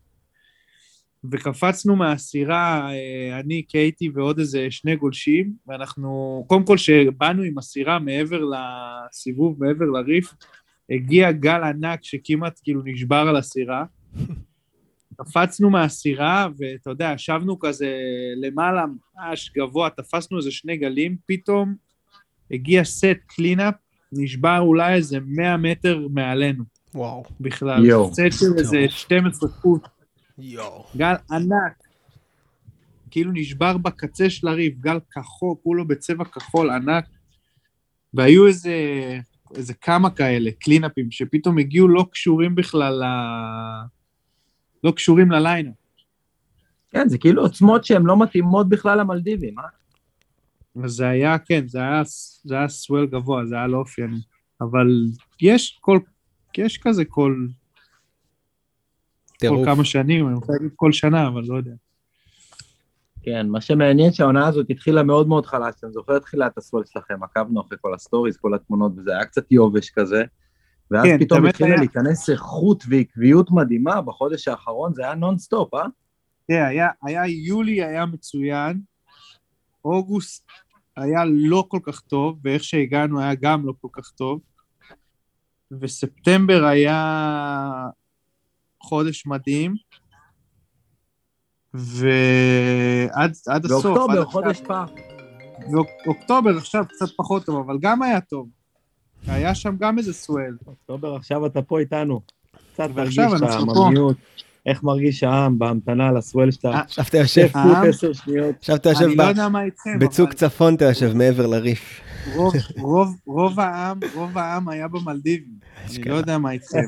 וקפצנו 1.31 1.95
מהסירה, 1.95 2.89
אה, 2.91 3.39
אני, 3.39 3.63
קייטי 3.63 4.09
ועוד 4.13 4.39
איזה 4.39 4.67
שני 4.71 4.95
גולשים, 4.95 5.53
ואנחנו, 5.67 6.43
קודם 6.47 6.65
כל 6.65 6.77
שבאנו 6.77 7.43
עם 7.43 7.57
הסירה 7.57 7.99
מעבר 7.99 8.41
לסיבוב, 8.45 9.63
מעבר 9.63 9.85
לריף, 9.85 10.33
הגיע 10.89 11.31
גל 11.31 11.63
ענק 11.63 12.03
שכמעט 12.03 12.59
כאילו 12.63 12.81
נשבר 12.85 13.25
על 13.29 13.35
הסירה, 13.35 13.85
קפצנו 15.17 15.69
מהסירה, 15.69 16.47
ואתה 16.57 16.89
יודע, 16.89 17.11
ישבנו 17.15 17.59
כזה 17.59 17.97
למעלה, 18.41 18.85
ממש 19.15 19.51
גבוה, 19.55 19.89
תפסנו 19.89 20.37
איזה 20.37 20.51
שני 20.51 20.77
גלים, 20.77 21.17
פתאום 21.25 21.75
הגיע 22.51 22.83
set 22.83 23.17
cleanup, 23.27 23.75
נשבר 24.17 24.59
אולי 24.59 24.93
איזה 24.93 25.17
100 25.25 25.57
מטר 25.57 26.07
מעלינו 26.11 26.63
וואו. 26.95 27.23
בכלל. 27.39 27.85
יואו. 27.85 28.13
סט 28.13 28.39
של 28.39 28.57
איזה 28.57 28.85
12 28.89 29.49
פוט, 29.49 29.87
יואו. 30.37 30.85
גל 30.97 31.13
ענק. 31.31 31.83
כאילו 33.11 33.31
נשבר 33.33 33.77
בקצה 33.77 34.29
של 34.29 34.47
הריף, 34.47 34.77
גל 34.79 34.99
כחול, 35.11 35.55
כולו 35.63 35.87
בצבע 35.87 36.25
כחול 36.25 36.69
ענק. 36.69 37.05
והיו 38.13 38.47
איזה, 38.47 38.75
איזה 39.55 39.73
כמה 39.73 40.09
כאלה, 40.09 40.51
קלינאפים, 40.51 41.11
שפתאום 41.11 41.57
הגיעו 41.57 41.87
לא 41.87 42.05
קשורים 42.11 42.55
בכלל 42.55 42.93
ל... 42.93 43.05
לא 44.83 44.91
קשורים 44.91 45.31
לליינה. 45.31 45.71
כן, 46.89 47.09
זה 47.09 47.17
כאילו 47.17 47.41
עוצמות 47.41 47.85
שהן 47.85 48.03
לא 48.03 48.19
מתאימות 48.19 48.69
בכלל 48.69 48.99
למלדיבים, 48.99 49.59
אה? 49.59 49.63
אז 50.83 50.91
זה 50.91 51.07
היה, 51.07 51.39
כן, 51.39 51.67
זה 51.67 51.79
היה, 51.79 52.01
זה 52.43 52.55
היה 52.55 52.67
swell 52.67 53.05
גבוה, 53.05 53.45
זה 53.45 53.55
היה 53.55 53.67
לא 53.67 53.77
אופייני. 53.77 54.19
אבל 54.61 54.87
יש 55.41 55.77
כל, 55.81 55.99
יש 56.57 56.77
כזה 56.77 57.05
כל, 57.05 57.35
כל 59.27 59.37
טירוף. 59.39 59.65
כמה 59.65 59.85
שנים, 59.85 60.27
אני 60.27 60.35
רוצה 60.35 60.53
להגיד 60.53 60.71
כל 60.75 60.91
שנה, 60.91 61.27
אבל 61.27 61.41
לא 61.47 61.57
יודע. 61.57 61.73
כן, 63.23 63.49
מה 63.49 63.61
שמעניין 63.61 64.13
שהעונה 64.13 64.47
הזאת 64.47 64.65
התחילה 64.69 65.03
מאוד 65.03 65.27
מאוד 65.27 65.45
חלש, 65.45 65.75
אני 65.83 65.91
זוכר 65.91 66.17
את 66.17 66.21
תחילת 66.21 66.57
ה 66.57 66.62
swell 66.62 66.83
שלכם, 66.85 67.23
עקבנו 67.23 67.61
אחרי 67.61 67.77
כל 67.81 67.93
ה 67.93 67.98
stories, 67.98 68.37
כל 68.37 68.53
התמונות, 68.53 68.91
וזה 68.97 69.11
היה 69.11 69.25
קצת 69.25 69.51
יובש 69.51 69.89
כזה, 69.89 70.23
ואז 70.91 71.03
כן, 71.03 71.19
פתאום 71.19 71.45
התחילה 71.45 71.69
היה. 71.69 71.77
להיכנס 71.77 72.29
איכות 72.29 72.83
ועקביות 72.89 73.51
מדהימה 73.51 74.01
בחודש 74.01 74.47
האחרון, 74.47 74.93
זה 74.93 75.03
היה 75.03 75.15
נונסטופ, 75.15 75.73
אה? 75.73 75.85
תראה, 76.47 76.67
היה, 76.67 76.89
היה 77.03 77.27
יולי 77.27 77.83
היה 77.83 78.05
מצוין, 78.05 78.81
אוגוסט 79.85 80.47
היה 80.97 81.25
לא 81.25 81.65
כל 81.67 81.79
כך 81.83 81.99
טוב, 81.99 82.39
ואיך 82.43 82.63
שהגענו 82.63 83.19
היה 83.19 83.35
גם 83.35 83.65
לא 83.65 83.73
כל 83.81 83.87
כך 83.91 84.11
טוב, 84.11 84.39
וספטמבר 85.71 86.63
היה 86.65 87.89
חודש 88.81 89.25
מדהים, 89.25 89.75
ועד 91.73 93.31
עד 93.47 93.65
הסוף, 93.65 93.85
עד 93.85 93.91
ואוקטובר, 93.91 94.21
עכשיו. 94.21 94.31
חודש 94.31 94.61
פח. 94.61 94.89
ואוקטובר 96.05 96.57
עכשיו 96.57 96.85
קצת 96.89 97.05
פחות 97.17 97.45
טוב, 97.45 97.65
אבל 97.65 97.77
גם 97.81 98.01
היה 98.01 98.21
טוב. 98.21 98.49
היה 99.27 99.55
שם 99.55 99.75
גם 99.79 99.97
איזה 99.97 100.13
סואל. 100.13 100.57
אוקטובר, 100.67 101.15
עכשיו 101.15 101.45
אתה 101.45 101.61
פה 101.61 101.79
איתנו. 101.79 102.21
קצת 102.73 102.89
תרגיש 102.95 103.19
את. 103.19 103.41
העממיות, 103.41 104.17
איך 104.65 104.83
מרגיש 104.83 105.23
העם 105.23 105.59
בהמתנה 105.59 106.11
לסוול 106.11 106.51
שאתה... 106.51 106.67
אה, 106.67 106.79
עכשיו 106.79 107.05
אתה 107.09 107.17
יושב? 107.17 107.47
פוט 107.47 107.87
עשר 107.87 108.13
שניות. 108.13 108.55
עכשיו 108.59 108.75
אתה 108.75 108.89
יושב 108.89 109.07
לא 109.07 109.25
בצוק 109.99 110.33
צפון, 110.33 110.75
אתה 110.75 110.85
יושב 110.85 111.13
מעבר 111.13 111.47
לריף. 111.47 112.01
רוב- 112.35 112.53
רוב- 112.77 113.15
רוב 113.25 113.59
העם, 113.59 113.99
רוב 114.15 114.37
העם 114.37 114.69
היה 114.69 114.87
במלדיבים. 114.87 115.53
אני. 115.95 116.03
לא 116.03 116.15
יודע 116.15 116.37
מה 116.37 116.51
איתכם. 116.51 116.79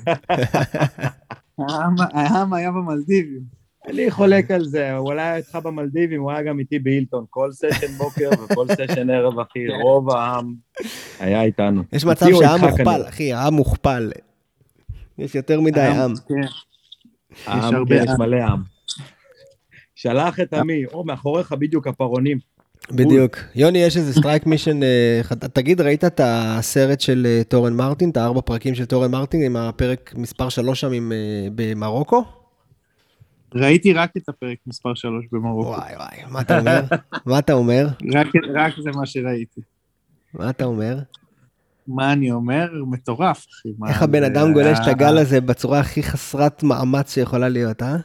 העם- 2.14 2.54
היה 2.54 2.72
במלדיבים. 2.72 3.42
אני 3.88 4.12
חולק 4.12 4.52
על 4.52 4.64
זה, 4.66 4.94
הוא 4.94 5.08
אולי 5.08 5.22
היה 5.22 5.36
איתך 5.36 5.56
במלדיבים, 5.64 6.22
הוא 6.22 6.32
היה 6.32 6.44
גם 6.44 6.60
איתי 6.60 6.80
בהילטון, 6.80 7.26
כל 7.30 7.52
סשן 7.52 7.88
בוקר 7.98 8.30
וכל 8.44 8.68
סשן 8.68 9.10
ערב, 9.10 9.40
אחי, 9.40 9.60
רוב 9.84 10.10
העם 10.10 10.54
היה 11.20 11.44
איתנו. 11.44 11.84
יש 11.94 12.06
מצב 12.06 12.26
שהעם 12.40 12.62
מוכפל. 12.62 13.02
אחי, 13.10 13.34
העם 13.34 13.54
מוכפל. 13.54 14.12
יש 15.18 15.36
יותר 15.36 15.62
מדי 15.62 15.82
עם. 15.82 16.14
העם, 17.46 17.76
הרבה 17.76 17.98
כן, 17.98 18.04
יש. 18.04 18.20
מלא 18.20 18.36
עם. 18.44 18.62
שלח 19.96 20.40
את 20.40 20.54
עמי, 20.54 20.86
או, 20.86 21.04
מאחוריך 21.06 21.52
בדיוק 21.52 21.88
הפרעונים. 21.88 22.38
בדיוק. 22.92 23.38
יוני, 23.56 23.80
יש 23.80 23.98
איזה 23.98 24.14
strike 24.14 24.46
mission, 24.46 24.84
אה, 24.84 25.22
תגיד, 25.54 25.82
ראית 25.82 26.04
את 26.04 26.22
הסרט 26.24 27.02
של 27.02 27.24
אה, 27.30 27.42
טורן 27.48 27.74
מרטין, 27.74 28.10
את 28.10 28.18
הארבע 28.18 28.42
פרקים 28.42 28.76
של 28.76 28.86
טורן 28.86 29.12
מרטין, 29.12 29.42
עם 29.44 29.56
הפרק 29.56 30.14
מספר 30.18 30.50
3 30.50 30.82
שם 30.82 30.92
עם, 30.92 31.12
אה, 31.12 31.18
במרוקו? 31.56 32.24
ראיתי 33.56 33.94
רק 33.94 34.12
את 34.18 34.30
הפרק 34.30 34.58
מספר 34.68 34.94
3 34.94 35.26
במרוקו. 35.32 35.68
וואי 35.70 35.96
וואי, 35.96 36.18
מה 36.32 36.42
אתה 36.42 36.60
אומר? 36.60 36.82
מה 37.26 37.40
אתה 37.40 37.54
אומר? 37.54 37.88
רק- 38.14 38.28
רק 38.56 38.74
זה 38.84 38.90
מה 38.96 39.06
שראיתי. 39.06 39.62
מה 40.34 40.50
אתה 40.50 40.66
אומר? 40.66 40.98
מה 41.88 42.14
אני 42.14 42.32
אומר? 42.32 42.68
מטורף, 42.88 43.46
אחי. 43.52 43.70
איך 43.88 44.02
הבן 44.02 44.24
אדם 44.24 44.54
גולש 44.54 44.78
את 44.80 44.84
היה- 44.84 44.92
הגל 44.92 45.18
הזה 45.18 45.42
בצורה 45.42 45.80
הכי 45.80 46.04
חסרת 46.04 46.64
מאמץ 46.64 47.14
שיכולה 47.14 47.50
להיות, 47.50 47.84
אה? 47.84 47.96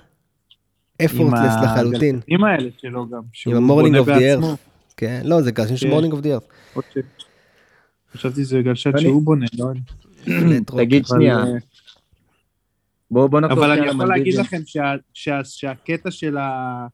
effortless 1.04 1.40
עם 1.56 1.64
לחלוטין. 1.64 2.14
הגלשנים 2.16 2.44
האלה 2.44 2.68
שלו 2.78 3.08
גם. 3.08 3.20
עם 3.46 3.56
ה 3.56 3.61
Morning 3.61 3.96
of 3.96 4.08
the 4.08 4.32
Earth. 4.32 4.44
כן, 4.96 5.20
לא, 5.24 5.42
זה 5.42 5.50
גלשן 5.50 5.76
של. 5.76 5.88
Morning 5.88 6.12
of 6.12 6.20
the 6.20 6.32
Earth. 6.34 6.42
חשבתי 8.12 8.44
שזה 8.44 8.60
גלשן 8.62 8.90
אני- 8.94 9.00
שהוא 9.02 9.22
בונה, 9.22 9.46
לא 9.58 9.70
אני. 9.70 9.80
תגיד 10.64 11.06
שנייה, 11.06 11.38
אה, 11.38 11.44
בואו 13.10 13.28
בוא 13.28 13.40
נחזור 13.40 13.58
אבל 13.66 13.70
אני 13.78 13.86
יכול 13.88 14.08
להגיד. 14.08 14.34
לכם 14.34 14.60
שה- 14.66 14.82
שה- 15.14 15.44
שהקטע 15.44 16.10
של 16.10 16.36
ה... 16.36 16.86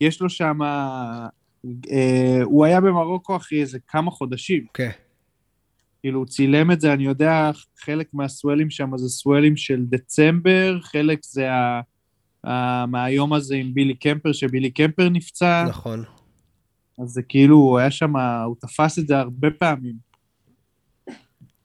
יש 0.00 0.20
לו 0.20 0.30
שם... 0.30 0.62
אה, 0.62 2.42
הוא 2.42 2.64
היה 2.64 2.80
במרוקו 2.80 3.36
אחרי 3.36 3.60
איזה 3.60 3.78
כמה 3.88 4.10
חודשים. 4.10 4.64
כן. 4.74 4.90
כאילו, 6.02 6.18
הוא 6.18 6.26
צילם 6.26 6.70
את 6.70 6.80
זה, 6.80 6.92
אני 6.92 7.04
יודע, 7.04 7.50
חלק 7.78 8.08
מהסוולים 8.12 8.70
שם 8.70 8.96
זה 8.96 9.08
סוולים 9.08 9.56
של 9.56 9.84
דצמבר, 9.88 10.78
חלק 10.82 11.18
זה 11.24 11.52
ה... 11.52 11.80
ה... 12.46 12.86
מהיום 12.86 13.32
הזה 13.32 13.54
עם 13.54 13.74
בילי 13.74 13.94
קמפר, 13.94 14.32
שבילי 14.32 14.70
קמפר 14.70 15.08
נפצע, 15.08 15.64
נכון. 15.68 16.04
אז 17.02 17.08
זה 17.08 17.22
כאילו, 17.22 17.56
הוא 17.56 17.78
היה 17.78 17.90
שם, 17.90 18.16
הוא 18.16 18.56
תפס 18.60 18.98
את 18.98 19.06
זה 19.06 19.18
הרבה 19.18 19.50
פעמים. 19.50 20.12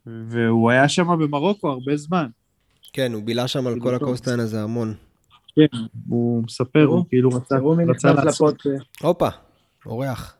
והוא 0.06 0.72
היה 0.72 0.90
שם 0.90 1.08
במרוקו 1.08 1.70
הרבה 1.70 1.98
זמן. 1.98 2.28
כן, 2.94 3.14
הוא 3.14 3.24
בילה 3.24 3.48
שם 3.48 3.68
על 3.68 3.74
כאילו, 3.74 3.86
כל. 3.86 3.96
הקוסטיין 3.96 4.40
הזה 4.40 4.64
המון. 4.64 4.94
כן, 5.56 5.78
הוא 6.10 6.44
מספר, 6.44 6.84
הוא 6.84 7.06
כאילו 7.10 7.30
רצה, 7.30 8.14
לעשות... 8.14 8.62
הופה, 9.02 9.30
אורח. 9.86 10.38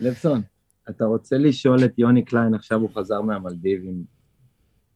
לבסון, 0.00 0.42
אתה 0.88 1.04
רוצה 1.04 1.38
לשאול 1.38 1.84
את 1.84 1.98
יוני 1.98 2.24
קליין, 2.24 2.54
עכשיו 2.54 2.80
הוא 2.80 2.90
חזר 2.94 3.20
מהמלדיבים, 3.20 4.04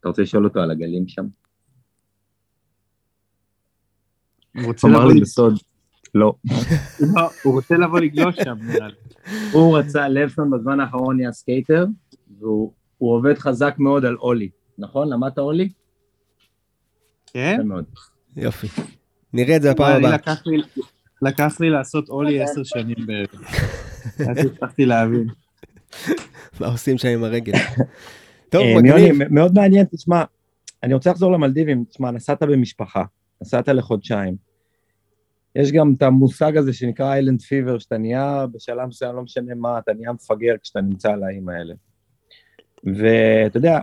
אתה 0.00 0.08
רוצה 0.08 0.22
לשאול 0.22 0.44
אותו 0.44 0.60
על 0.60 0.70
הגלים 0.70 1.08
שם? 1.08 1.26
הוא 4.56 4.64
רוצה 4.64 4.88
לבוא 4.88 5.12
לי 5.12 5.20
בסוד, 5.20 5.54
לא. 6.14 6.34
לא, 7.14 7.30
הוא 7.42 7.54
רוצה 7.54 7.74
לבוא 7.74 8.00
לגלוש 8.00 8.36
שם, 8.44 8.56
נראה 8.60 8.88
לי. 8.88 8.94
הוא 9.52 9.78
רצה, 9.78 10.08
לבסון 10.08 10.50
בזמן 10.50 10.80
האחרון 10.80 11.16
נהיה 11.16 11.32
skater, 11.32 11.86
והוא 12.38 12.72
הוא 12.98 13.16
עובד 13.16 13.38
חזק 13.38 13.74
מאוד 13.78 14.04
על 14.04 14.16
ollie. 14.16 14.48
נכון? 14.78 15.12
למדת 15.12 15.38
ollie? 15.38 15.68
כן? 17.26 17.60
יופי. 18.36 18.66
נראה 19.32 19.56
את 19.56 19.62
זה 19.62 19.72
בפעם 19.72 19.86
וואי, 19.86 19.96
אני 19.96 20.06
הבאה. 20.06 20.34
לקח 21.22 21.60
לי 21.60 21.70
לעשות 21.70 22.08
אולי 22.08 22.42
עשר 22.42 22.64
שנים 22.64 22.96
בערך. 23.06 23.34
אז 24.30 24.46
הצלחתי 24.46 24.86
להבין. 24.86 25.26
מה 26.60 26.66
עושים 26.66 26.98
שם 26.98 27.08
עם 27.08 27.24
הרגל. 27.24 27.52
טוב, 28.48 28.62
אה, 28.62 28.76
מגניב. 28.76 29.14
מאוד 29.30 29.54
מעניין, 29.54 29.86
תשמע, 29.86 30.24
אני 30.82 30.94
רוצה 30.94 31.10
לחזור 31.10 31.32
למלדיבים, 31.32 31.84
תשמע, 31.90 32.10
נסעת 32.10 32.42
במשפחה, 32.42 33.04
נסעת 33.42 33.68
לחודשיים. 33.68 34.36
יש 35.54 35.72
גם 35.72 35.94
את 35.96 36.02
המושג 36.02 36.56
הזה 36.56 36.72
שנקרא 36.72 37.12
איילנד 37.12 37.42
פיבר, 37.42 37.78
שאתה 37.78 37.98
נהיה 37.98 38.46
בשלב 38.52 38.88
מסוים, 38.88 39.16
לא 39.16 39.22
משנה 39.22 39.54
מה, 39.54 39.78
אתה 39.78 39.92
נהיה 39.92 40.12
מפגר 40.12 40.54
כשאתה 40.62 40.80
נמצא 40.80 41.12
על 41.12 41.22
האיים 41.24 41.48
האלה. 41.48 41.74
ואתה 42.84 43.56
יודע, 43.56 43.78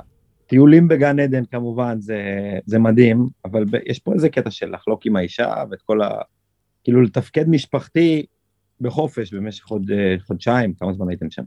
טיולים 0.48 0.88
בגן 0.88 1.20
עדן 1.20 1.46
כמובן 1.46 2.00
זה, 2.00 2.20
זה 2.66 2.80
מדהים, 2.80 3.28
אבל 3.46 3.66
ב, 3.66 3.76
יש 3.86 4.00
פה 4.00 4.14
איזה 4.14 4.30
קטע 4.30 4.52
של 4.52 4.74
לחלוק 4.74 5.06
עם 5.06 5.16
האישה 5.16 5.64
ואת 5.72 5.82
כל 5.82 6.02
ה... 6.02 6.10
כאילו 6.84 7.02
לתפקד 7.02 7.50
משפחתי 7.50 8.26
בחופש 8.82 9.34
במשך 9.34 9.68
עוד 9.68 9.92
אה, 9.92 10.16
חודשיים, 10.20 10.74
כמה 10.74 10.94
זמן 10.94 11.10
הייתם 11.10 11.32
שם? 11.32 11.44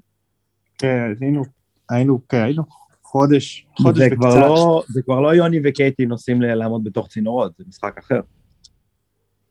כן, 0.78 1.12
היינו, 1.20 1.42
היינו, 1.90 2.28
כן, 2.28 2.42
היינו 2.42 2.62
חודש, 3.02 3.66
חודש 3.76 3.98
זה 3.98 4.06
וקצת. 4.12 4.40
לא, 4.40 4.82
זה 4.88 5.02
כבר 5.02 5.20
לא 5.20 5.34
יוני 5.34 5.60
וקייטי 5.64 6.06
נוסעים 6.06 6.42
לעמוד 6.42 6.84
בתוך 6.84 7.08
צינורות, 7.08 7.52
זה 7.58 7.64
משחק 7.68 7.98
אחר. 7.98 8.20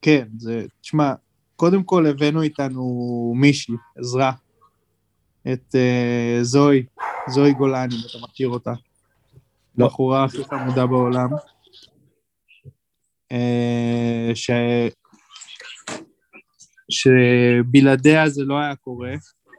כן, 0.01 0.27
זה, 0.37 0.65
תשמע, 0.81 1.13
קודם 1.55 1.83
כל 1.83 2.05
הבאנו 2.05 2.41
איתנו 2.41 3.33
מישהי, 3.35 3.75
עזרה, 3.97 4.31
את 5.53 5.75
אה, 5.75 6.39
זוהי, 6.41 6.85
זוהי 7.27 7.53
גולני, 7.53 7.95
אם 7.95 7.99
אתה 8.09 8.17
מכיר 8.23 8.49
אותה. 8.49 8.73
לא. 9.77 9.85
בחורה 9.85 10.23
הכי 10.23 10.43
חמודה 10.43 10.85
בעולם. 10.85 11.29
אה, 13.31 14.31
ש... 14.33 14.51
שבלעדיה 16.89 18.29
זה 18.29 18.43
לא 18.43 18.59
היה 18.59 18.75
קורה, 18.75 19.13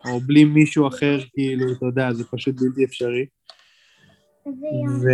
או 0.04 0.20
בלי 0.20 0.44
מישהו 0.44 0.88
אחר, 0.88 1.18
כאילו, 1.32 1.72
אתה 1.72 1.86
יודע, 1.86 2.12
זה 2.12 2.24
פשוט 2.24 2.54
בלתי 2.60 2.84
אפשרי. 2.84 3.26
ו... 5.02 5.06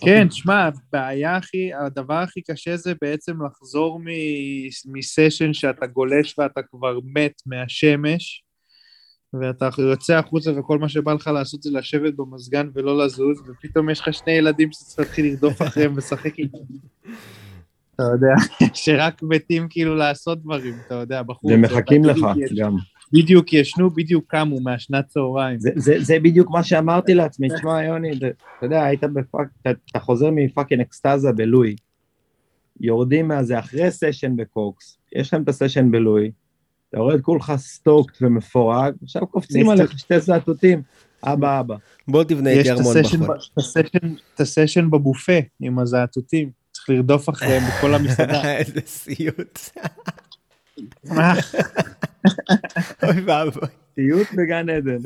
כן, 0.00 0.30
שמע, 0.30 0.68
הבעיה 0.68 1.36
הכי, 1.36 1.74
הדבר 1.74 2.14
הכי 2.14 2.42
קשה 2.42 2.76
זה 2.76 2.92
בעצם 3.02 3.46
לחזור 3.46 3.98
מ- 3.98 4.92
מסשן 4.92 5.52
שאתה 5.52 5.86
גולש 5.86 6.38
ואתה 6.38 6.60
כבר 6.62 6.98
מת 7.14 7.42
מהשמש, 7.46 8.44
ואתה 9.40 9.68
יוצא 9.78 10.18
החוצה 10.18 10.58
וכל 10.58 10.78
מה 10.78 10.88
שבא 10.88 11.12
לך 11.12 11.26
לעשות 11.26 11.62
זה 11.62 11.70
לשבת 11.72 12.14
במזגן 12.14 12.68
ולא 12.74 13.04
לזוז, 13.04 13.42
ופתאום 13.48 13.90
יש 13.90 14.00
לך 14.00 14.14
שני 14.14 14.32
ילדים 14.32 14.72
שצריך 14.72 14.98
להתחיל 14.98 15.26
לרדוף 15.26 15.62
אחריהם 15.62 15.92
ולשחק 15.94 16.38
איתם. 16.38 16.58
אתה 17.94 18.02
יודע, 18.02 18.34
שרק 18.74 19.22
מתים 19.22 19.66
כאילו 19.70 19.94
לעשות 19.96 20.42
דברים, 20.42 20.74
אתה 20.86 20.94
יודע, 20.94 21.22
בחוץ. 21.22 21.52
ומחכים 21.54 22.04
לך 22.04 22.16
יש- 22.36 22.52
גם. 22.58 22.76
בדיוק 23.12 23.52
ישנו, 23.52 23.90
בדיוק 23.90 24.24
קמו 24.28 24.60
מהשנת 24.60 25.06
צהריים. 25.08 25.60
זה, 25.60 25.70
זה, 25.76 25.94
זה 26.00 26.16
בדיוק 26.22 26.50
מה 26.50 26.62
שאמרתי 26.62 27.14
לעצמי, 27.14 27.48
תשמע 27.56 27.82
יוני, 27.84 28.10
אתה 28.12 28.26
יודע, 28.62 28.84
היית 28.84 29.04
ב 29.04 29.11
fuck, 29.11 29.48
אתה, 29.62 29.70
אתה 29.90 29.98
חוזר 29.98 30.30
מ 30.32 30.38
fucking 30.38 30.80
אקסטזה 30.80 31.32
בלואי, 31.32 31.76
יורדים 32.80 33.28
מהזה 33.28 33.58
אחרי 33.58 33.90
סשן 33.90 34.36
בקוקס, 34.36 34.98
יש 35.16 35.28
לכם 35.28 35.42
את 35.42 35.48
הסשן 35.48 35.90
בלואי, 35.90 36.30
אתה 36.88 36.98
יורד 36.98 37.20
כולך 37.20 37.52
stoked 37.56 38.18
ומפורק, 38.22 38.94
עכשיו 39.02 39.26
קופצים 39.26 39.62
יש 39.66 39.68
עליך 39.80 39.98
שתי 39.98 40.20
זאטוטים, 40.20 40.82
אבא 41.24 41.60
אבא. 41.60 41.76
בוא 42.08 42.24
תבנה 42.24 42.52
את 42.52 42.56
ארמון 42.60 42.96
הסשן, 42.96 43.20
בחול. 43.20 43.36
ב- 43.36 43.40
את 43.52 43.58
הסשן, 43.58 44.14
את 44.34 44.40
הסשן 44.40 44.90
בבופה 44.90 45.38
עם 45.60 45.78
הזאטוטים, 45.78 46.61
צריך 46.86 46.90
לרדוף 46.90 47.28
אחריהם 47.28 47.62
בכל 47.68 47.94
המסעדה. 47.94 48.52
איזה 48.58 48.80
סיוט. 48.86 49.58
מה? 51.04 51.34
אוי 53.02 53.20
ואבוי. 53.26 53.68
סיוט 53.94 54.26
בגן 54.36 54.70
עדן. 54.70 54.96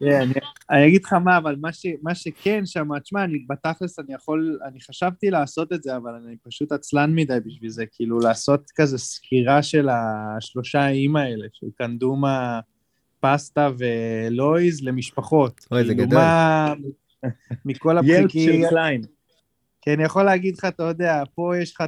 כן, 0.00 0.20
אני- 0.20 0.32
אני 0.70 0.86
אגיד 0.88 1.04
לך 1.04 1.12
מה, 1.12 1.38
אבל 1.38 1.56
מה 2.02 2.14
שכן 2.14 2.62
שם, 2.66 2.98
תשמע, 2.98 3.24
אני 3.24 3.38
בתכלס, 3.48 3.98
אני 3.98 4.14
יכול, 4.14 4.58
אני 4.68 4.80
חשבתי 4.80 5.30
לעשות 5.30 5.72
את 5.72 5.82
זה, 5.82 5.96
אבל 5.96 6.10
אני 6.26 6.36
פשוט 6.48 6.72
עצלן 6.72 7.14
מדי 7.14 7.38
בשביל 7.46 7.70
זה, 7.70 7.84
כאילו 7.92 8.18
לעשות 8.18 8.70
כזה 8.74 8.98
סקירה 8.98 9.62
של 9.62 9.88
השלושה 9.88 10.80
האיים 10.80 11.16
האלה, 11.16 11.46
של 11.52 11.66
קנדומה, 11.78 12.60
פסטה 13.20 13.68
ולואיז 13.78 14.82
למשפחות. 14.84 15.66
אוי, 15.72 15.84
זה 15.84 15.94
כאילו, 15.94 16.06
גדול. 16.06 16.18
מה- 16.18 16.74
מכל 17.64 17.96
ילד 18.04 18.24
הפחיקים, 18.24 18.62
של 18.62 18.68
קליין. 18.68 19.00
כי 19.84 19.94
אני 19.94 20.02
יכול 20.04 20.22
להגיד 20.22 20.56
לך, 20.58 20.64
אתה 20.64 20.82
יודע, 20.82 21.22
פה 21.34 21.52
יש 21.62 21.74
לך 21.74 21.82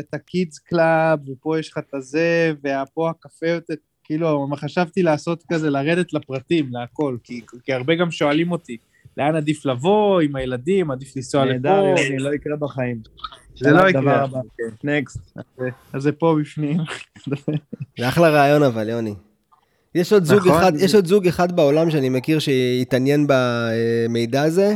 את 0.00 0.14
ה 0.14 0.23
kids 0.23 0.58
club, 0.58 1.28
ופה 1.28 1.58
יש 1.58 1.68
לך 1.70 1.78
את 1.78 1.94
הזה, 1.94 2.52
ופה 2.58 3.10
הקפה 3.10 3.46
יותר, 3.48 3.74
כאילו, 4.04 4.48
חשבתי 4.56 5.02
לעשות 5.02 5.42
כזה, 5.52 5.70
לרדת 5.70 6.12
לפרטים, 6.12 6.68
להכל, 6.72 7.16
כי, 7.24 7.40
כי 7.64 7.72
הרבה 7.72 7.94
גם 7.94 8.10
שואלים 8.10 8.52
אותי, 8.52 8.76
לאן 9.16 9.36
עדיף 9.36 9.66
לבוא 9.66 10.20
עם 10.20 10.36
הילדים, 10.36 10.90
עדיף 10.90 11.16
לנסוע 11.16 11.44
נהדר, 11.44 11.82
לפה, 11.92 12.00
יוני, 12.02 12.18
לא 12.18 12.34
יקרה 12.34 12.56
בחיים. 12.56 13.00
זה 13.56 13.70
לא 13.70 13.88
יקרה. 13.88 14.26
next. 14.84 15.38
אז 15.92 16.02
זה 16.02 16.12
פה 16.12 16.36
בפנים. 16.40 16.76
זה 17.98 18.08
אחלה 18.08 18.28
רעיון 18.28 18.62
אבל, 18.62 18.88
יוני. 18.88 19.14
יש 19.94 20.12
עוד 20.12 20.24
זוג 20.24 20.38
נכון, 20.38 20.50
אחד, 20.60 20.74
זה- 20.76 20.84
יש 20.84 20.94
עוד 20.94 21.06
זוג 21.06 21.26
אחד 21.26 21.56
בעולם 21.56 21.90
שאני 21.90 22.08
מכיר 22.08 22.38
שהתעניין 22.38 23.26
במידע 23.28 24.42
הזה. 24.42 24.74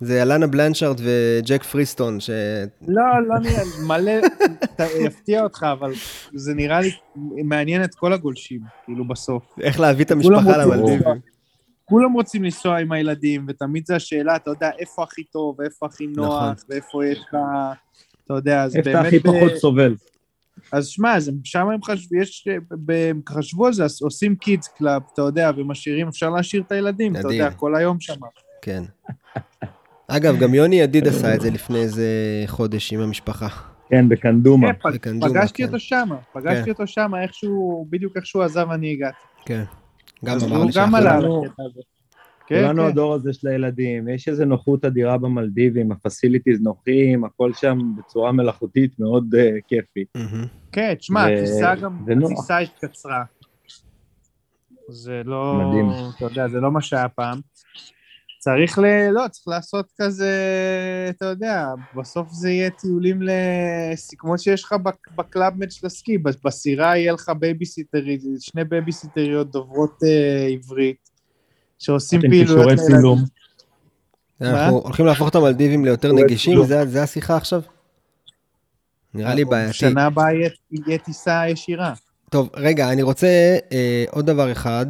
זה 0.00 0.22
אלנה 0.22 0.46
בלנשארט 0.46 1.00
וג'ק 1.00 1.62
פריסטון, 1.62 2.20
ש... 2.20 2.30
לא, 2.88 3.02
לא 3.28 3.38
נראה, 3.38 3.62
מלא, 3.86 4.12
יפתיע 5.06 5.42
אותך, 5.42 5.66
אבל 5.72 5.92
זה 6.34 6.54
נראה 6.54 6.80
לי 6.80 6.90
מעניין 7.44 7.84
את 7.84 7.94
כל 7.94 8.12
הגולשים, 8.12 8.60
כאילו 8.84 9.08
בסוף. 9.08 9.42
איך 9.60 9.80
להביא 9.80 10.04
את 10.04 10.10
המשפחה 10.10 10.56
למלדיבים. 10.56 11.20
כולם 11.84 12.12
רוצים 12.12 12.44
לנסוע 12.44 12.78
עם 12.78 12.92
הילדים, 12.92 13.46
ותמיד 13.48 13.86
זה 13.86 13.96
השאלה, 13.96 14.36
אתה 14.36 14.50
יודע, 14.50 14.70
איפה 14.78 15.02
הכי 15.02 15.24
טוב, 15.24 15.56
ואיפה 15.58 15.86
הכי 15.86 16.06
נכון. 16.06 16.24
נוח, 16.24 16.64
ואיפה 16.68 17.06
יש 17.06 17.18
לך, 17.18 17.36
אתה 18.24 18.34
יודע, 18.34 18.62
אז 18.62 18.76
איפה 18.76 18.90
באמת... 18.90 18.98
אתה 18.98 19.08
הכי 19.08 19.18
ב- 19.18 19.22
פחות 19.22 19.56
סובל? 19.56 19.94
אז 20.72 20.86
שמע, 20.86 21.16
שם 21.44 21.68
הם 21.70 21.82
חשבו, 21.82 22.16
יש, 22.16 22.48
הם 23.10 23.20
חשבו 23.28 23.66
על 23.66 23.72
זה, 23.72 23.84
אז 23.84 24.02
עושים 24.02 24.36
kids 24.36 24.68
club, 24.68 25.02
אתה 25.12 25.22
יודע, 25.22 25.50
ומשאירים, 25.56 26.08
אפשר 26.08 26.30
להשאיר 26.30 26.62
את 26.66 26.72
הילדים, 26.72 27.16
אתה. 27.16 27.32
יודע, 27.32 27.50
כל 27.50 27.76
היום 27.76 28.00
שם. 28.00 28.20
כן. 28.62 28.82
אגב, 30.08 30.38
גם 30.38 30.54
יוני 30.54 30.76
ידיד 30.76 31.08
עשה 31.08 31.34
את 31.34 31.40
זה 31.40 31.50
לפני 31.50 31.78
איזה 31.78 32.06
חודש 32.46 32.92
עם 32.92 33.00
המשפחה. 33.00 33.48
כן, 33.88 34.08
בקנדומה. 34.08 34.72
כן, 34.72 34.90
בקנדומה, 34.92 35.32
פגשתי 35.32 35.62
כן. 35.62 35.66
אותו 35.68 35.80
שם, 35.80 36.08
פגשתי 36.32 36.64
כן. 36.64 36.70
אותו 36.70 36.86
שם, 36.86 37.12
איכשהו, 37.22 37.86
בדיוק 37.90 38.16
איך 38.16 38.26
שהוא 38.26 38.42
עזב 38.42 38.70
אני 38.70 38.92
הגעתי. 38.92 39.16
כן. 39.44 39.62
גם 40.24 40.38
אמר 40.40 41.00
לי 41.00 41.08
על 41.08 41.22
כולנו-. 41.22 41.44
כן, 42.46 42.72
כן. 42.72 42.78
הדור 42.78 43.14
הזה 43.14 43.32
של 43.32 43.48
הילדים, 43.48 44.08
יש 44.08 44.28
איזו 44.28 44.44
נוחות 44.44 44.84
אדירה 44.84 45.18
במלדיבים, 45.18 45.92
ה 45.92 45.98
facilities 45.98 46.60
נוחים, 46.60 47.24
הכל 47.24 47.52
שם 47.52 47.78
בצורה 47.98 48.32
מלאכותית 48.32 49.00
מאוד 49.00 49.34
uh, 49.34 49.60
כיפי. 49.68 50.04
כן, 50.72 50.94
תשמע, 50.94 51.26
הטיסה 51.26 51.74
גם. 51.74 51.98
הטיסה 52.24 52.58
התקצרה. 52.58 53.22
זה 54.88 55.22
לא, 55.24 55.54
מדהים. 55.54 55.90
אתה 56.16 56.24
יודע, 56.24 56.48
זה 56.48 56.60
לא 56.60 56.70
מה 56.72 56.80
שהיה 56.80 57.08
פעם. 57.08 57.40
צריך 58.46 58.78
ל... 58.78 58.84
לא, 59.10 59.28
צריך 59.30 59.48
לעשות 59.48 59.92
כזה, 60.00 60.30
אתה 61.10 61.24
יודע, 61.24 61.66
בסוף 61.96 62.28
זה 62.32 62.50
יהיה 62.50 62.70
טיולים 62.70 63.22
ל... 63.22 63.30
כמו 64.18 64.38
שיש 64.38 64.64
לך 64.64 64.72
בק- 64.72 65.10
ב 65.16 65.23
Club 65.23 65.50
Med 65.50 65.70
של 65.70 65.86
הסקי, 65.86 66.18
ב- 66.18 66.30
בסירה 66.44 66.96
יהיה 66.96 67.12
לך 67.12 67.32
בייביסיטרית, 67.38 68.20
שני 68.40 68.64
בייביסיטריות 68.64 69.50
דוברות 69.50 69.98
אה, 70.04 70.46
עברית, 70.46 71.10
שעושים 71.78 72.20
אתם 72.20 72.28
פעילויות 72.28 72.58
כישורי 72.58 72.76
לילדים. 72.76 72.96
צילום. 72.96 73.18
אנחנו 74.40 74.78
הולכים 74.78 75.06
להפוך 75.06 75.28
את 75.28 75.34
המלדיבים 75.34 75.84
ליותר 75.84 76.12
נגישים, 76.12 76.54
כלום. 76.54 76.66
זה 76.66 76.86
זה 76.86 77.02
השיחה 77.02 77.36
עכשיו? 77.36 77.62
נראה 79.14 79.34
לי 79.34 79.44
בעייתי. 79.44 79.72
שנה 79.72 80.06
הבאה 80.06 80.32
יהיה 80.70 80.98
טיסה 80.98 81.42
ישירה. 81.48 81.94
טוב, 82.30 82.50
רגע, 82.56 82.92
אני 82.92 83.02
רוצה 83.02 83.56
אה, 83.72 84.04
עוד 84.10 84.26
דבר 84.26 84.52
אחד, 84.52 84.86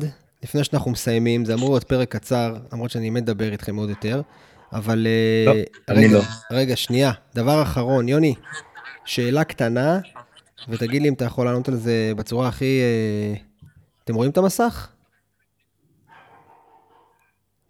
לפני 0.47 0.65
שאנחנו 0.65 0.91
מסיימים, 0.91 1.45
זה 1.45 1.55
אמור 1.55 1.71
להיות 1.71 1.85
פרק 1.85 2.09
קצר, 2.09 2.57
למרות 2.73 2.91
שאני 2.91 3.11
מת 3.11 3.23
לדבר 3.23 3.53
איתכם 3.53 3.77
עוד 3.77 3.89
יותר, 3.89 4.21
אבל... 4.73 5.07
אה, 5.07 5.45
לא, 5.47 5.53
אני 5.89 6.07
רגע, 6.07 6.15
לא. 6.15 6.23
רגע, 6.51 6.77
שנייה, 6.77 7.13
דבר 7.35 7.63
אחרון, 7.63 8.09
יוני, 8.09 8.35
שאלה 9.05 9.45
קטנה, 9.45 9.99
ותגיד 10.69 11.03
לי 11.03 11.09
אם 11.09 11.15
אתה 11.15 11.25
יכול 11.25 11.47
לענות 11.47 11.69
על 11.69 11.75
זה 11.75 12.13
בצורה 12.17 12.49
הכי... 12.49 12.81
אה, 12.81 13.35
אתם 14.05 14.15
רואים 14.15 14.31
את 14.31 14.37
המסך? 14.37 14.89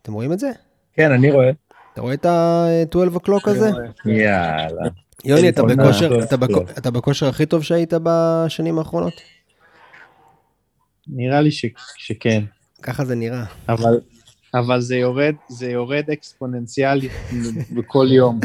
אתם 0.02 0.12
רואים 0.12 0.32
את 0.32 0.38
זה? 0.38 0.50
כן, 0.92 1.12
אני 1.12 1.30
רואה. 1.30 1.50
אתה 1.92 2.00
רואה 2.00 2.14
את 2.14 2.26
ה-12 2.26 3.16
o'clock 3.16 3.50
הזה? 3.50 3.70
יאללה. 4.04 4.88
יוני, 5.24 5.48
אתה 5.48 5.62
בכושר, 5.62 6.22
אתה 6.22 6.36
בכ-. 6.36 6.78
אתה 6.78 6.90
בכושר 6.90 7.28
הכי 7.28 7.46
טוב 7.46 7.62
שהיית 7.62 7.92
בשנים 8.02 8.78
האחרונות? 8.78 9.14
נראה 11.06 11.40
לי 11.40 11.50
ש... 11.50 11.66
שכן. 11.96 12.44
ככה 12.82 13.04
זה 13.04 13.14
נראה. 13.14 13.44
אבל, 13.68 14.00
אבל 14.54 14.80
זה 14.80 14.96
יורד, 14.96 15.34
זה 15.48 15.70
יורד 15.70 16.10
אקספוננציאלית 16.12 17.12
בכל 17.72 18.06
יום. 18.10 18.40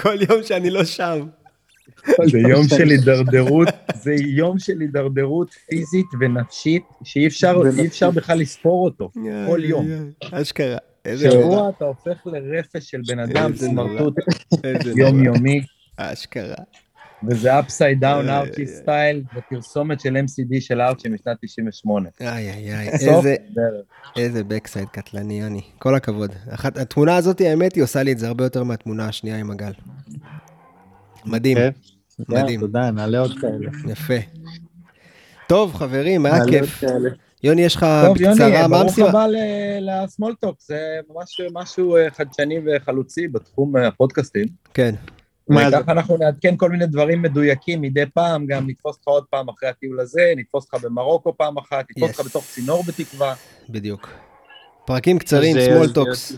כל 0.00 0.16
יום 0.30 0.42
שאני 0.42 0.70
לא 0.70 0.84
שם. 0.84 1.26
זה 2.30 2.38
יום 2.38 2.68
של 2.68 2.88
הידרדרות, 2.88 3.68
זה 3.94 4.14
יום 4.14 4.58
של 4.58 4.80
הידרדרות 4.80 5.50
פיזית 5.68 6.06
ונפשית, 6.20 6.82
שאי 7.04 7.26
אפשר, 7.26 7.62
אי 7.78 7.86
אפשר 7.86 8.10
בכלל 8.10 8.38
לספור 8.38 8.84
אותו. 8.84 9.10
כל 9.46 9.60
יום. 9.64 9.86
אשכרה. 10.32 10.76
איזה 11.04 11.30
שבוע 11.30 11.70
אתה 11.76 11.84
הופך 11.84 12.26
לרפש 12.26 12.90
של 12.90 13.00
בן 13.06 13.18
אדם. 13.18 13.56
סמרטוט. 13.56 14.14
יומיומי, 14.96 15.60
אשכרה. 15.96 16.54
וזה 17.28 17.58
upside 17.58 18.00
down 18.00 18.28
ארצ'י. 18.28 18.66
style, 18.66 19.22
בפרסומת 19.36 20.00
של 20.00 20.16
MCD 20.16 20.60
של 20.60 20.80
ארצ'י 20.80 21.08
משנת 21.08 21.36
98. 21.40 22.08
איי 22.20 22.50
איי 22.50 22.74
איי. 22.74 22.90
איזה, 24.16 24.44
backside 24.44 24.88
קטלני, 24.88 25.40
יוני. 25.40 25.62
כל 25.78 25.94
הכבוד. 25.94 26.32
אחת, 26.50 26.76
התמונה 26.76 27.16
הזאת, 27.16 27.40
האמת, 27.40 27.74
היא 27.74 27.84
עושה 27.84 28.02
לי 28.02 28.12
את 28.12 28.18
זה 28.18 28.28
הרבה 28.28 28.44
יותר 28.44 28.64
מהתמונה 28.64 29.08
השנייה 29.08 29.36
עם 29.36 29.50
הגל. 29.50 29.72
מדהים, 31.24 31.58
כן? 31.58 31.70
מדהים. 32.28 32.60
תודה, 32.60 32.90
נעלה 32.90 33.18
עוד 33.18 33.38
כאלה. 33.40 33.70
יפה. 33.92 34.14
טוב, 35.48 35.74
חברים, 35.74 36.26
היה 36.26 36.44
כיף. 36.50 36.84
יוני, 37.44 37.62
יש 37.62 37.76
לך 37.76 37.86
טוב, 38.06 38.20
יוני, 38.20 38.34
בקצרה, 38.34 38.68
מה 38.68 38.78
ברוך 38.78 38.82
המשימה? 38.82 39.08
הבא 39.08 39.26
לסמולטוק, 39.80 40.56
זה 40.60 40.78
ממש 41.10 41.40
משהו 41.52 41.96
אה, 41.96 42.10
חדשני 42.10 42.58
וחלוצי 42.66 43.28
בתחום 43.28 43.76
אה, 43.76 43.86
הפודקאסטים. 43.86 44.46
כן. 44.74 44.94
מה 45.54 45.70
זה? 45.70 45.78
וככה 45.80 45.92
אנחנו 45.92 46.16
נעדכן 46.16 46.56
כל 46.56 46.70
מיני 46.70 46.86
דברים 46.86 47.22
מדויקים 47.22 47.80
מדי 47.80 48.04
פעם, 48.14 48.46
גם 48.46 48.66
נתפוס 48.66 48.96
אותך 48.96 49.08
עוד 49.08 49.24
פעם 49.30 49.48
אחרי 49.48 49.68
הטיול 49.68 50.00
הזה, 50.00 50.20
נתפוס 50.36 50.64
אותך 50.72 50.84
במרוקו 50.84 51.36
פעם 51.36 51.58
אחת, 51.58 51.84
נתפוס. 51.90 52.10
אותך 52.20 52.30
בתוך 52.30 52.44
צינור 52.44 52.82
בתקווה. 52.88 53.34
בדיוק. 53.70 54.08
פרקים 54.86 55.18
קצרים, 55.18 55.56
small 55.56 55.86
זה- 55.86 56.00
talks. 56.00 56.34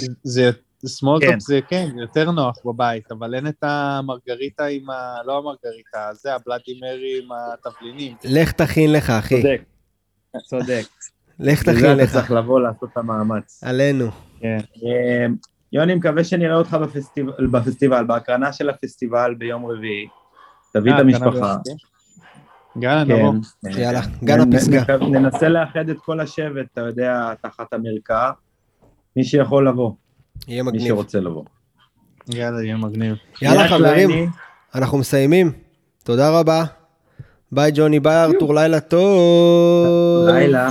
זה- 0.00 0.08
זה... 0.22 0.50
סמול 0.86 1.20
כן. 1.20 1.40
זה 1.40 1.60
כן, 1.68 1.88
זה 1.94 2.00
יותר 2.00 2.30
נוח 2.30 2.56
בבית, 2.64 3.12
אבל 3.12 3.34
אין 3.34 3.46
את 3.46 3.56
המרגריטה 3.62 4.64
עם 4.66 4.90
ה... 4.90 5.16
לא 5.26 5.38
המרגריטה, 5.38 6.10
זה 6.14 6.34
הבלאדי 6.34 6.80
מרי 6.80 7.20
עם 7.22 7.28
התבלינים. 7.32 8.16
לך 8.24 8.52
תכין 8.52 8.92
לך, 8.92 9.10
אחי. 9.10 9.42
צודק, 9.42 9.62
צודק. 10.46 10.82
לך 11.40 11.62
תכין 11.62 11.96
לך. 11.96 12.12
צריך 12.12 12.30
לבוא 12.30 12.60
לעשות 12.60 12.88
את 12.92 12.96
המאמץ. 12.96 13.60
עלינו. 13.64 14.10
כן. 15.72 15.76
יוני, 15.76 15.94
מקווה 15.94 16.24
שנראה 16.24 16.56
אותך 16.56 16.74
בפסטיבל, 16.82 17.46
בפסטיבל, 17.46 18.04
בהקרנה 18.04 18.52
של 18.52 18.70
הפסטיבל 18.70 19.34
ביום 19.38 19.66
רביעי. 19.66 20.06
תביא 20.72 20.90
את 20.92 20.96
אה, 20.96 21.00
המשפחה. 21.00 21.56
יאללה, 22.80 23.04
נבוא. 23.04 23.32
כן. 23.64 23.80
יאללה, 23.80 24.00
אה, 24.00 24.04
גן 24.24 24.40
נ- 24.40 24.54
הפסגה. 24.54 24.96
ננסה 25.00 25.48
לאחד 25.48 25.88
את 25.88 25.96
כל 25.98 26.20
השבט, 26.20 26.66
אתה 26.72 26.80
יודע, 26.80 27.32
תחת 27.42 27.72
המרקע. 27.72 28.30
מי 29.16 29.24
שיכול 29.24 29.68
לבוא, 29.68 29.92
יהיה 30.48 30.62
מי 30.62 30.68
מגניב. 30.70 30.88
שרוצה 30.88 31.20
לבוא. 31.20 31.44
יאללה, 32.34 32.62
יהיה 32.64 32.76
מגניב. 32.76 33.16
יאללה 33.42 33.56
יאללה, 33.60 33.68
חברים. 33.68 34.28
אנחנו 34.74 34.98
מסיימים. 34.98 35.52
תודה 36.04 36.30
רבה. 36.40 36.64
ביי 37.52 37.70
ג'וני, 37.74 38.00
ביי 38.00 38.24
ארתור, 38.24 38.54
לילה 38.54 38.80
טוב. 38.80 40.28
לילה. 40.28 40.68